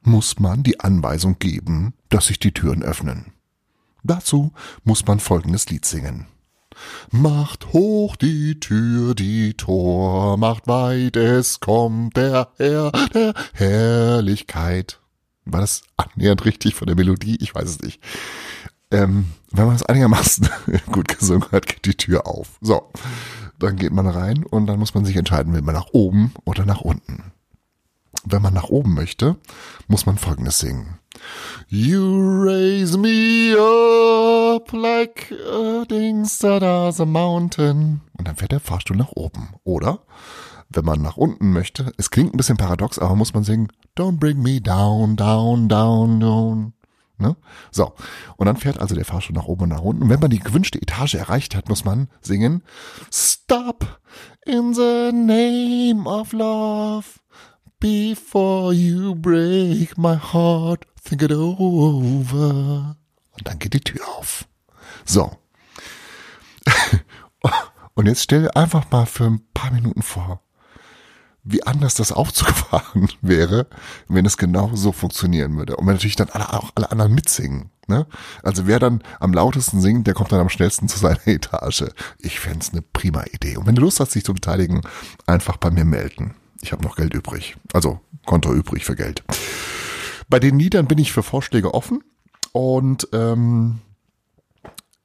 muss 0.00 0.38
man 0.38 0.62
die 0.62 0.80
Anweisung 0.80 1.38
geben, 1.38 1.92
dass 2.08 2.28
sich 2.28 2.38
die 2.38 2.54
Türen 2.54 2.82
öffnen. 2.82 3.34
Dazu 4.04 4.54
muss 4.84 5.06
man 5.06 5.20
folgendes 5.20 5.68
Lied 5.68 5.84
singen. 5.84 6.26
Macht 7.10 7.74
hoch 7.74 8.16
die 8.16 8.58
Tür, 8.58 9.14
die 9.14 9.52
Tor, 9.52 10.38
macht 10.38 10.66
weit, 10.66 11.16
es 11.16 11.60
kommt 11.60 12.16
der 12.16 12.48
Herr 12.56 12.90
der 13.12 13.34
Herrlichkeit. 13.52 15.00
War 15.44 15.60
das 15.60 15.82
annähernd 15.98 16.46
richtig 16.46 16.74
von 16.74 16.86
der 16.86 16.96
Melodie? 16.96 17.36
Ich 17.42 17.54
weiß 17.54 17.68
es 17.68 17.80
nicht. 17.82 18.00
Ähm, 18.90 19.26
wenn 19.50 19.66
man 19.66 19.76
es 19.76 19.82
einigermaßen 19.82 20.48
gut 20.90 21.18
gesungen 21.18 21.52
hat, 21.52 21.66
geht 21.66 21.84
die 21.84 21.96
Tür 21.96 22.26
auf. 22.26 22.56
So, 22.62 22.90
dann 23.58 23.76
geht 23.76 23.92
man 23.92 24.06
rein 24.06 24.44
und 24.44 24.66
dann 24.66 24.78
muss 24.78 24.94
man 24.94 25.04
sich 25.04 25.16
entscheiden, 25.16 25.52
will 25.52 25.62
man 25.62 25.74
nach 25.74 25.88
oben 25.92 26.32
oder 26.44 26.64
nach 26.64 26.80
unten. 26.80 27.32
Wenn 28.24 28.42
man 28.42 28.54
nach 28.54 28.68
oben 28.68 28.94
möchte, 28.94 29.36
muss 29.86 30.06
man 30.06 30.16
folgendes 30.16 30.58
singen. 30.58 30.98
You 31.68 32.42
raise 32.42 32.96
me 32.96 33.54
up 33.56 34.72
like 34.72 35.32
a 35.32 35.84
dings 35.84 36.38
that 36.38 36.62
is 36.62 37.00
a 37.00 37.04
mountain. 37.04 38.00
Und 38.16 38.28
dann 38.28 38.36
fährt 38.36 38.52
der 38.52 38.60
Fahrstuhl 38.60 38.96
nach 38.96 39.12
oben. 39.14 39.50
Oder, 39.64 40.00
wenn 40.68 40.84
man 40.84 41.02
nach 41.02 41.16
unten 41.16 41.52
möchte, 41.52 41.92
es 41.96 42.10
klingt 42.10 42.34
ein 42.34 42.36
bisschen 42.36 42.56
paradox, 42.56 42.98
aber 42.98 43.14
muss 43.14 43.34
man 43.34 43.44
singen, 43.44 43.68
don't 43.96 44.18
bring 44.18 44.42
me 44.42 44.60
down, 44.60 45.16
down, 45.16 45.68
down, 45.68 46.20
down. 46.20 46.73
Ne? 47.16 47.36
So. 47.70 47.94
Und 48.36 48.46
dann 48.46 48.56
fährt 48.56 48.78
also 48.80 48.94
der 48.94 49.04
Fahrstuhl 49.04 49.36
nach 49.36 49.46
oben 49.46 49.64
und 49.64 49.68
nach 49.70 49.82
unten. 49.82 50.02
Und 50.02 50.10
wenn 50.10 50.20
man 50.20 50.30
die 50.30 50.40
gewünschte 50.40 50.80
Etage 50.80 51.14
erreicht 51.14 51.54
hat, 51.54 51.68
muss 51.68 51.84
man 51.84 52.08
singen, 52.20 52.62
stop 53.12 54.00
in 54.44 54.74
the 54.74 55.10
name 55.12 56.08
of 56.08 56.32
love. 56.32 57.06
Before 57.78 58.72
you 58.72 59.14
break 59.14 59.98
my 59.98 60.16
heart, 60.16 60.86
think 61.04 61.22
it 61.22 61.32
over. 61.32 62.96
Und 63.32 63.46
dann 63.46 63.58
geht 63.58 63.74
die 63.74 63.80
Tür 63.80 64.00
auf. 64.18 64.48
So. 65.04 65.36
Und 67.94 68.06
jetzt 68.06 68.22
stell 68.22 68.42
dir 68.42 68.56
einfach 68.56 68.90
mal 68.90 69.06
für 69.06 69.24
ein 69.24 69.46
paar 69.52 69.70
Minuten 69.70 70.02
vor, 70.02 70.40
wie 71.44 71.62
anders 71.62 71.94
das 71.94 72.10
aufzufahren 72.10 73.08
wäre, 73.20 73.66
wenn 74.08 74.26
es 74.26 74.36
genau 74.36 74.70
so 74.74 74.92
funktionieren 74.92 75.56
würde. 75.56 75.76
Und 75.76 75.86
wenn 75.86 75.94
natürlich 75.94 76.16
dann 76.16 76.30
alle, 76.30 76.52
auch 76.52 76.70
alle 76.74 76.90
anderen 76.90 77.14
mitsingen. 77.14 77.70
Ne? 77.86 78.06
Also 78.42 78.66
wer 78.66 78.78
dann 78.78 79.02
am 79.20 79.34
lautesten 79.34 79.80
singt, 79.80 80.06
der 80.06 80.14
kommt 80.14 80.32
dann 80.32 80.40
am 80.40 80.48
schnellsten 80.48 80.88
zu 80.88 80.98
seiner 80.98 81.20
Etage. 81.26 81.84
Ich 82.18 82.40
fände 82.40 82.66
eine 82.72 82.82
prima 82.82 83.24
Idee. 83.32 83.58
Und 83.58 83.66
wenn 83.66 83.74
du 83.74 83.82
Lust 83.82 84.00
hast, 84.00 84.14
dich 84.14 84.24
zu 84.24 84.32
beteiligen, 84.34 84.80
einfach 85.26 85.58
bei 85.58 85.70
mir 85.70 85.84
melden. 85.84 86.34
Ich 86.62 86.72
habe 86.72 86.82
noch 86.82 86.96
Geld 86.96 87.12
übrig. 87.12 87.56
Also 87.74 88.00
Konto 88.24 88.52
übrig 88.54 88.84
für 88.84 88.96
Geld. 88.96 89.22
Bei 90.30 90.40
den 90.40 90.58
Liedern 90.58 90.86
bin 90.86 90.98
ich 90.98 91.12
für 91.12 91.22
Vorschläge 91.22 91.74
offen. 91.74 92.02
Und 92.52 93.08
ähm, 93.12 93.80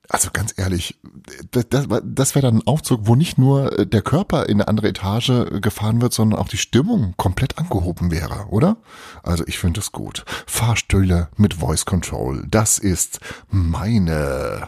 also 0.09 0.29
ganz 0.33 0.53
ehrlich, 0.57 0.99
das, 1.51 1.69
das, 1.69 1.87
das 2.03 2.35
wäre 2.35 2.47
dann 2.47 2.57
ein 2.57 2.67
Aufzug, 2.67 3.01
wo 3.03 3.15
nicht 3.15 3.37
nur 3.37 3.85
der 3.85 4.01
Körper 4.01 4.47
in 4.47 4.59
eine 4.59 4.67
andere 4.67 4.87
Etage 4.89 5.31
gefahren 5.61 6.01
wird, 6.01 6.13
sondern 6.13 6.39
auch 6.39 6.49
die 6.49 6.57
Stimmung 6.57 7.13
komplett 7.15 7.59
angehoben 7.59 8.09
wäre, 8.09 8.47
oder? 8.49 8.77
Also 9.21 9.43
ich 9.47 9.59
finde 9.59 9.79
es 9.79 9.91
gut. 9.91 10.25
Fahrstühle 10.47 11.29
mit 11.37 11.55
Voice 11.55 11.85
Control, 11.85 12.45
das 12.49 12.79
ist 12.79 13.19
meine 13.49 14.67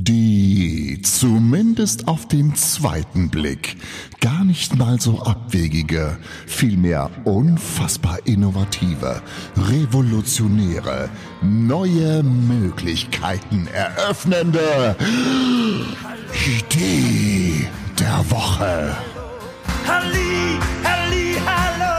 die 0.00 1.00
zumindest 1.02 2.08
auf 2.08 2.28
den 2.28 2.54
zweiten 2.54 3.30
Blick 3.30 3.76
gar 4.20 4.44
nicht 4.44 4.76
mal 4.76 5.00
so 5.00 5.22
abwegige, 5.22 6.18
vielmehr 6.46 7.10
unfassbar 7.24 8.18
innovative, 8.24 9.22
revolutionäre, 9.56 11.08
neue 11.42 12.22
Möglichkeiten 12.22 13.66
eröffnende 13.72 14.96
Idee 16.46 17.66
der 17.98 18.30
Woche. 18.30 18.96
Halli, 19.86 20.58
halli, 20.84 21.34
hallo. 21.44 21.98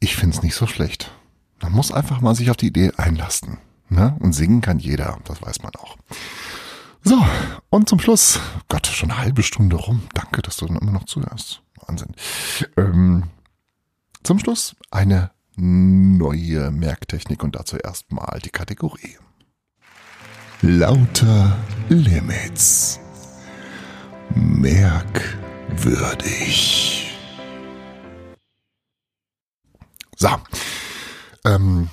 Ich 0.00 0.16
find's 0.16 0.42
nicht 0.42 0.54
so 0.54 0.66
schlecht. 0.66 1.12
Man 1.62 1.72
muss 1.72 1.92
einfach 1.92 2.20
mal 2.20 2.34
sich 2.34 2.50
auf 2.50 2.56
die 2.56 2.66
Idee 2.66 2.92
einlassen. 2.96 3.58
Ne? 3.88 4.16
Und 4.20 4.32
singen 4.32 4.60
kann 4.60 4.78
jeder, 4.78 5.18
das 5.24 5.40
weiß 5.40 5.62
man 5.62 5.72
auch. 5.76 5.96
So, 7.04 7.24
und 7.70 7.88
zum 7.88 7.98
Schluss, 8.00 8.38
Gott, 8.68 8.86
schon 8.86 9.10
eine 9.10 9.20
halbe 9.20 9.42
Stunde 9.42 9.76
rum. 9.76 10.02
Danke, 10.14 10.42
dass 10.42 10.56
du 10.58 10.66
dann 10.66 10.76
immer 10.76 10.92
noch 10.92 11.04
zuhörst. 11.04 11.62
Wahnsinn. 11.86 12.14
Ähm, 12.76 13.24
zum 14.22 14.38
Schluss 14.38 14.76
eine 14.90 15.30
neue 15.56 16.70
Merktechnik 16.70 17.42
und 17.42 17.56
dazu 17.56 17.76
erstmal 17.76 18.38
die 18.40 18.50
Kategorie. 18.50 19.16
Lauter 20.62 21.56
Limits. 21.88 23.00
Merkwürdig. 24.34 25.12
So, 30.16 30.28
ähm, 31.44 31.88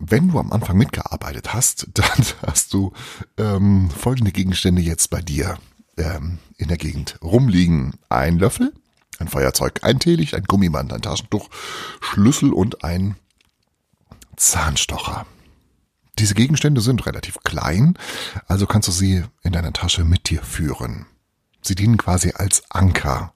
wenn 0.00 0.28
du 0.28 0.38
am 0.38 0.52
Anfang 0.52 0.76
mitgearbeitet 0.76 1.52
hast, 1.52 1.88
dann 1.94 2.26
hast 2.46 2.72
du 2.72 2.92
ähm, 3.36 3.90
folgende 3.90 4.32
Gegenstände 4.32 4.82
jetzt 4.82 5.10
bei 5.10 5.20
dir 5.20 5.58
ähm, 5.96 6.38
in 6.56 6.68
der 6.68 6.78
Gegend 6.78 7.18
rumliegen. 7.22 7.94
Ein 8.08 8.38
Löffel, 8.38 8.72
ein 9.18 9.28
Feuerzeug, 9.28 9.80
ein 9.82 9.98
Teelicht, 9.98 10.34
ein 10.34 10.44
Gummiband, 10.44 10.92
ein 10.92 11.02
Taschentuch, 11.02 11.48
Schlüssel 12.00 12.52
und 12.52 12.84
ein 12.84 13.16
Zahnstocher. 14.36 15.26
Diese 16.18 16.34
Gegenstände 16.34 16.80
sind 16.80 17.06
relativ 17.06 17.38
klein, 17.44 17.94
also 18.46 18.66
kannst 18.66 18.88
du 18.88 18.92
sie 18.92 19.24
in 19.42 19.52
deiner 19.52 19.72
Tasche 19.72 20.04
mit 20.04 20.28
dir 20.28 20.42
führen. 20.42 21.06
Sie 21.62 21.74
dienen 21.74 21.96
quasi 21.96 22.32
als 22.34 22.62
Anker 22.70 23.32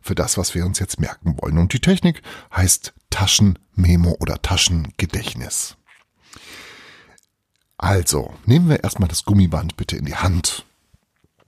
für 0.00 0.14
das, 0.14 0.36
was 0.38 0.54
wir 0.54 0.64
uns 0.64 0.78
jetzt 0.78 1.00
merken 1.00 1.36
wollen. 1.40 1.58
Und 1.58 1.72
die 1.72 1.80
Technik 1.80 2.22
heißt 2.54 2.92
Taschenmemo 3.12 4.16
oder 4.18 4.42
Taschengedächtnis. 4.42 5.76
Also, 7.78 8.32
nehmen 8.46 8.68
wir 8.68 8.82
erstmal 8.82 9.08
das 9.08 9.24
Gummiband 9.24 9.76
bitte 9.76 9.96
in 9.96 10.04
die 10.04 10.16
Hand. 10.16 10.64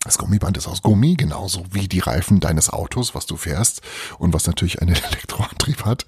Das 0.04 0.18
Gummiband 0.18 0.58
ist 0.58 0.68
aus 0.68 0.82
Gummi, 0.82 1.14
genauso 1.14 1.64
wie 1.70 1.88
die 1.88 2.00
Reifen 2.00 2.38
deines 2.38 2.68
Autos, 2.68 3.14
was 3.14 3.24
du 3.24 3.36
fährst 3.36 3.80
und 4.18 4.34
was 4.34 4.46
natürlich 4.46 4.82
einen 4.82 4.94
Elektroantrieb 5.10 5.86
hat. 5.86 6.06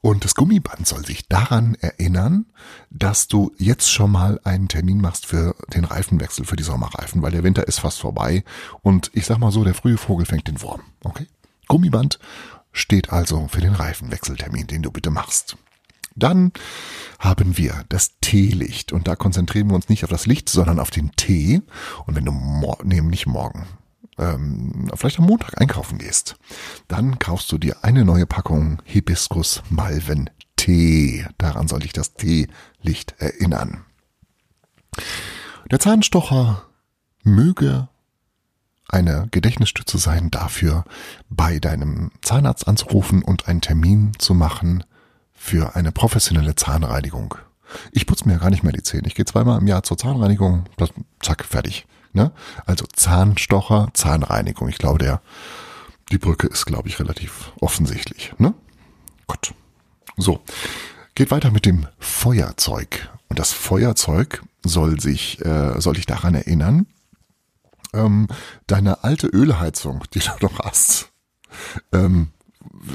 Und 0.00 0.24
das 0.24 0.36
Gummiband 0.36 0.86
soll 0.86 1.04
sich 1.04 1.26
daran 1.26 1.74
erinnern, 1.80 2.46
dass 2.90 3.26
du 3.26 3.52
jetzt 3.58 3.90
schon 3.90 4.12
mal 4.12 4.40
einen 4.44 4.68
Termin 4.68 5.00
machst 5.00 5.26
für 5.26 5.56
den 5.74 5.84
Reifenwechsel, 5.84 6.44
für 6.44 6.54
die 6.54 6.62
Sommerreifen, 6.62 7.20
weil 7.20 7.32
der 7.32 7.42
Winter 7.42 7.66
ist 7.66 7.80
fast 7.80 8.00
vorbei. 8.00 8.44
Und 8.82 9.10
ich 9.12 9.26
sag 9.26 9.38
mal 9.38 9.50
so, 9.50 9.64
der 9.64 9.74
frühe 9.74 9.98
Vogel 9.98 10.24
fängt 10.24 10.46
den 10.46 10.62
Wurm. 10.62 10.82
Okay? 11.02 11.26
Gummiband 11.66 12.20
steht 12.72 13.12
also 13.12 13.48
für 13.48 13.60
den 13.60 13.74
Reifenwechseltermin, 13.74 14.66
den 14.66 14.82
du 14.82 14.90
bitte 14.90 15.10
machst. 15.10 15.56
Dann 16.14 16.52
haben 17.18 17.56
wir 17.56 17.84
das 17.88 18.18
Teelicht 18.20 18.92
und 18.92 19.08
da 19.08 19.16
konzentrieren 19.16 19.68
wir 19.68 19.74
uns 19.74 19.88
nicht 19.88 20.04
auf 20.04 20.10
das 20.10 20.26
Licht, 20.26 20.48
sondern 20.48 20.78
auf 20.78 20.90
den 20.90 21.12
Tee. 21.12 21.62
Und 22.06 22.16
wenn 22.16 22.24
du 22.24 22.32
mor 22.32 22.78
nee, 22.84 23.00
nicht 23.00 23.26
morgen, 23.26 23.66
ähm, 24.18 24.90
vielleicht 24.94 25.18
am 25.18 25.26
Montag 25.26 25.60
einkaufen 25.60 25.98
gehst, 25.98 26.36
dann 26.88 27.18
kaufst 27.18 27.50
du 27.52 27.58
dir 27.58 27.82
eine 27.82 28.04
neue 28.04 28.26
Packung 28.26 28.82
Hibiskus 28.84 29.62
Malven 29.70 30.28
Tee. 30.56 31.26
Daran 31.38 31.68
soll 31.68 31.80
dich 31.80 31.92
das 31.92 32.14
Teelicht 32.14 33.14
erinnern. 33.18 33.84
Der 35.70 35.80
Zahnstocher 35.80 36.64
möge 37.22 37.88
eine 38.88 39.28
Gedächtnisstütze 39.30 39.98
sein, 39.98 40.30
dafür 40.30 40.84
bei 41.30 41.58
deinem 41.58 42.10
Zahnarzt 42.20 42.68
anzurufen 42.68 43.22
und 43.22 43.48
einen 43.48 43.60
Termin 43.60 44.12
zu 44.18 44.34
machen, 44.34 44.84
für 45.42 45.74
eine 45.74 45.90
professionelle 45.90 46.54
Zahnreinigung. 46.54 47.34
Ich 47.90 48.06
putze 48.06 48.26
mir 48.26 48.34
ja 48.34 48.38
gar 48.38 48.50
nicht 48.50 48.62
mehr 48.62 48.72
die 48.72 48.84
Zähne. 48.84 49.08
Ich 49.08 49.16
gehe 49.16 49.24
zweimal 49.24 49.60
im 49.60 49.66
Jahr 49.66 49.82
zur 49.82 49.98
Zahnreinigung, 49.98 50.66
zack, 51.20 51.44
fertig. 51.44 51.84
Ne? 52.12 52.30
Also 52.64 52.84
Zahnstocher, 52.92 53.88
Zahnreinigung. 53.92 54.68
Ich 54.68 54.78
glaube, 54.78 54.98
der, 54.98 55.20
die 56.12 56.18
Brücke 56.18 56.46
ist, 56.46 56.64
glaube 56.64 56.88
ich, 56.88 57.00
relativ 57.00 57.50
offensichtlich. 57.60 58.32
Ne? 58.38 58.54
Gut. 59.26 59.52
So. 60.16 60.40
Geht 61.16 61.32
weiter 61.32 61.50
mit 61.50 61.66
dem 61.66 61.88
Feuerzeug. 61.98 63.10
Und 63.28 63.40
das 63.40 63.52
Feuerzeug 63.52 64.44
soll 64.62 65.00
sich, 65.00 65.44
äh, 65.44 65.80
soll 65.80 65.94
dich 65.94 66.06
daran 66.06 66.36
erinnern, 66.36 66.86
ähm, 67.92 68.28
deine 68.66 69.04
alte 69.04 69.26
Ölheizung, 69.26 70.04
die 70.14 70.20
du 70.20 70.30
noch 70.40 70.58
hast, 70.60 71.12
ähm, 71.92 72.28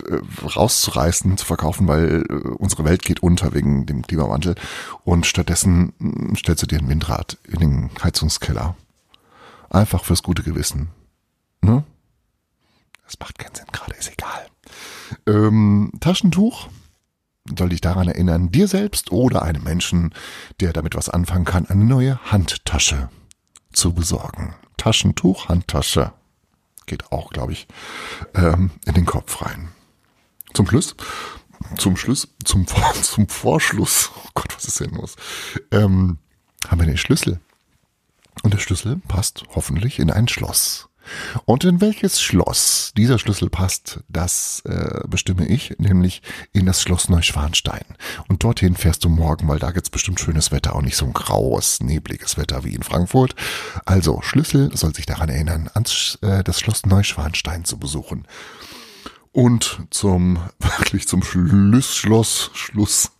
äh, 0.09 0.45
rauszureißen, 0.45 1.37
zu 1.37 1.45
verkaufen, 1.45 1.87
weil 1.87 2.25
äh, 2.29 2.33
unsere 2.33 2.83
Welt 2.83 3.03
geht 3.03 3.21
unter 3.21 3.53
wegen 3.53 3.85
dem 3.85 4.01
Klimawandel. 4.01 4.55
Und 5.03 5.25
stattdessen 5.25 5.93
hm, 5.99 6.35
stellst 6.35 6.63
du 6.63 6.67
dir 6.67 6.79
ein 6.79 6.89
Windrad 6.89 7.37
in 7.47 7.59
den 7.59 7.89
Heizungskeller. 8.03 8.75
Einfach 9.69 10.03
fürs 10.03 10.23
gute 10.23 10.43
Gewissen. 10.43 10.89
Ne? 11.61 11.83
Das 13.05 13.19
macht 13.19 13.39
keinen 13.39 13.55
Sinn 13.55 13.67
gerade, 13.71 13.93
ist 13.95 14.11
egal. 14.11 14.47
Ähm, 15.25 15.91
Taschentuch 15.99 16.69
soll 17.57 17.69
dich 17.69 17.81
daran 17.81 18.07
erinnern, 18.07 18.51
dir 18.51 18.67
selbst 18.67 19.11
oder 19.11 19.43
einem 19.43 19.63
Menschen, 19.63 20.13
der 20.59 20.73
damit 20.73 20.95
was 20.95 21.09
anfangen 21.09 21.45
kann, 21.45 21.65
eine 21.67 21.85
neue 21.85 22.19
Handtasche 22.31 23.09
zu 23.71 23.93
besorgen. 23.93 24.55
Taschentuch, 24.77 25.49
Handtasche 25.49 26.13
geht 26.85 27.11
auch, 27.11 27.29
glaube 27.29 27.51
ich, 27.51 27.67
ähm, 28.33 28.71
in 28.85 28.93
den 28.93 29.05
Kopf 29.05 29.41
rein. 29.41 29.69
Zum 30.53 30.67
Schluss, 30.67 30.95
zum 31.77 31.97
Schluss, 31.97 32.29
zum, 32.43 32.65
zum 33.01 33.27
Vorschluss, 33.27 34.11
oh 34.15 34.29
Gott, 34.33 34.55
was 34.55 34.65
ist 34.65 34.79
denn 34.79 34.91
los? 34.91 35.15
Ähm, 35.71 36.17
haben 36.67 36.79
wir 36.79 36.87
den 36.87 36.97
Schlüssel. 36.97 37.39
Und 38.43 38.53
der 38.53 38.59
Schlüssel 38.59 39.01
passt 39.07 39.43
hoffentlich 39.55 39.99
in 39.99 40.11
ein 40.11 40.27
Schloss. 40.27 40.86
Und 41.45 41.63
in 41.63 41.81
welches 41.81 42.21
Schloss 42.21 42.91
dieser 42.97 43.19
Schlüssel 43.19 43.49
passt, 43.49 43.99
das 44.09 44.61
äh, 44.65 45.07
bestimme 45.07 45.47
ich, 45.47 45.75
nämlich 45.77 46.21
in 46.53 46.65
das 46.65 46.81
Schloss 46.81 47.09
Neuschwanstein. 47.09 47.85
Und 48.27 48.43
dorthin 48.43 48.75
fährst 48.75 49.03
du 49.03 49.09
morgen, 49.09 49.47
weil 49.47 49.59
da 49.59 49.71
gibt's 49.71 49.89
bestimmt 49.89 50.19
schönes 50.19 50.51
Wetter 50.51 50.75
und 50.75 50.85
nicht 50.85 50.97
so 50.97 51.05
ein 51.05 51.13
graues, 51.13 51.81
nebliges 51.81 52.37
Wetter 52.37 52.63
wie 52.63 52.75
in 52.75 52.83
Frankfurt. 52.83 53.35
Also 53.85 54.21
Schlüssel 54.21 54.75
soll 54.75 54.93
sich 54.93 55.05
daran 55.05 55.29
erinnern, 55.29 55.69
ans, 55.73 56.17
äh, 56.21 56.43
das 56.43 56.59
Schloss 56.59 56.85
Neuschwanstein 56.85 57.65
zu 57.65 57.77
besuchen. 57.77 58.27
Und 59.31 59.81
zum, 59.91 60.39
wirklich 60.59 61.07
zum 61.07 61.23
Schlussschloss, 61.23 62.51
Schluss 62.53 63.11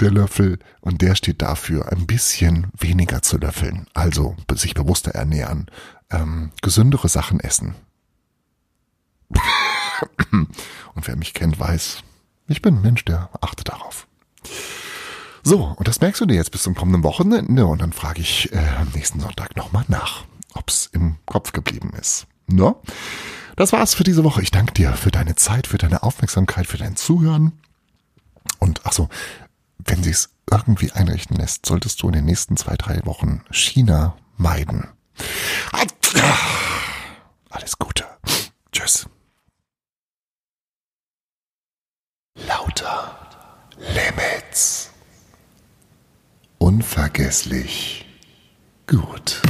der 0.00 0.10
Löffel 0.10 0.58
und 0.80 1.02
der 1.02 1.14
steht 1.14 1.42
dafür, 1.42 1.90
ein 1.90 2.06
bisschen 2.06 2.68
weniger 2.78 3.22
zu 3.22 3.38
löffeln, 3.38 3.86
also 3.94 4.36
sich 4.54 4.74
bewusster 4.74 5.12
ernähren, 5.12 5.66
ähm, 6.10 6.52
gesündere 6.62 7.08
Sachen 7.08 7.40
essen. 7.40 7.74
und 10.94 11.06
wer 11.06 11.16
mich 11.16 11.34
kennt, 11.34 11.58
weiß, 11.58 12.02
ich 12.48 12.62
bin 12.62 12.76
ein 12.76 12.82
Mensch, 12.82 13.04
der 13.04 13.30
achtet 13.40 13.68
darauf. 13.68 14.06
So, 15.42 15.74
und 15.76 15.86
das 15.86 16.00
merkst 16.00 16.20
du 16.20 16.26
dir 16.26 16.34
jetzt 16.34 16.50
bis 16.50 16.62
zum 16.62 16.74
kommenden 16.74 17.04
Wochenende 17.04 17.66
und 17.66 17.80
dann 17.80 17.92
frage 17.92 18.20
ich 18.20 18.52
äh, 18.52 18.68
am 18.78 18.88
nächsten 18.94 19.20
Sonntag 19.20 19.56
nochmal 19.56 19.84
nach, 19.88 20.24
ob's 20.54 20.88
im 20.92 21.16
Kopf 21.24 21.52
geblieben 21.52 21.92
ist. 22.00 22.26
No? 22.48 22.82
Das 23.56 23.72
war's 23.72 23.94
für 23.94 24.04
diese 24.04 24.24
Woche. 24.24 24.42
Ich 24.42 24.50
danke 24.50 24.74
dir 24.74 24.92
für 24.94 25.10
deine 25.10 25.36
Zeit, 25.36 25.66
für 25.66 25.78
deine 25.78 26.02
Aufmerksamkeit, 26.02 26.66
für 26.66 26.78
dein 26.78 26.96
Zuhören. 26.96 27.52
Und 28.58 28.80
ach 28.84 28.92
so, 28.92 29.08
wenn 29.78 30.02
sich's 30.02 30.30
irgendwie 30.50 30.92
einrichten 30.92 31.36
lässt, 31.36 31.66
solltest 31.66 32.02
du 32.02 32.08
in 32.08 32.14
den 32.14 32.24
nächsten 32.24 32.56
zwei, 32.56 32.76
drei 32.76 33.04
Wochen 33.04 33.42
China 33.50 34.16
meiden. 34.36 34.88
Alles 37.50 37.78
Gute. 37.78 38.04
Tschüss. 38.72 39.08
Lauter 42.46 43.16
Limits. 43.78 44.90
Unvergesslich. 46.58 48.04
Gut. 48.86 49.40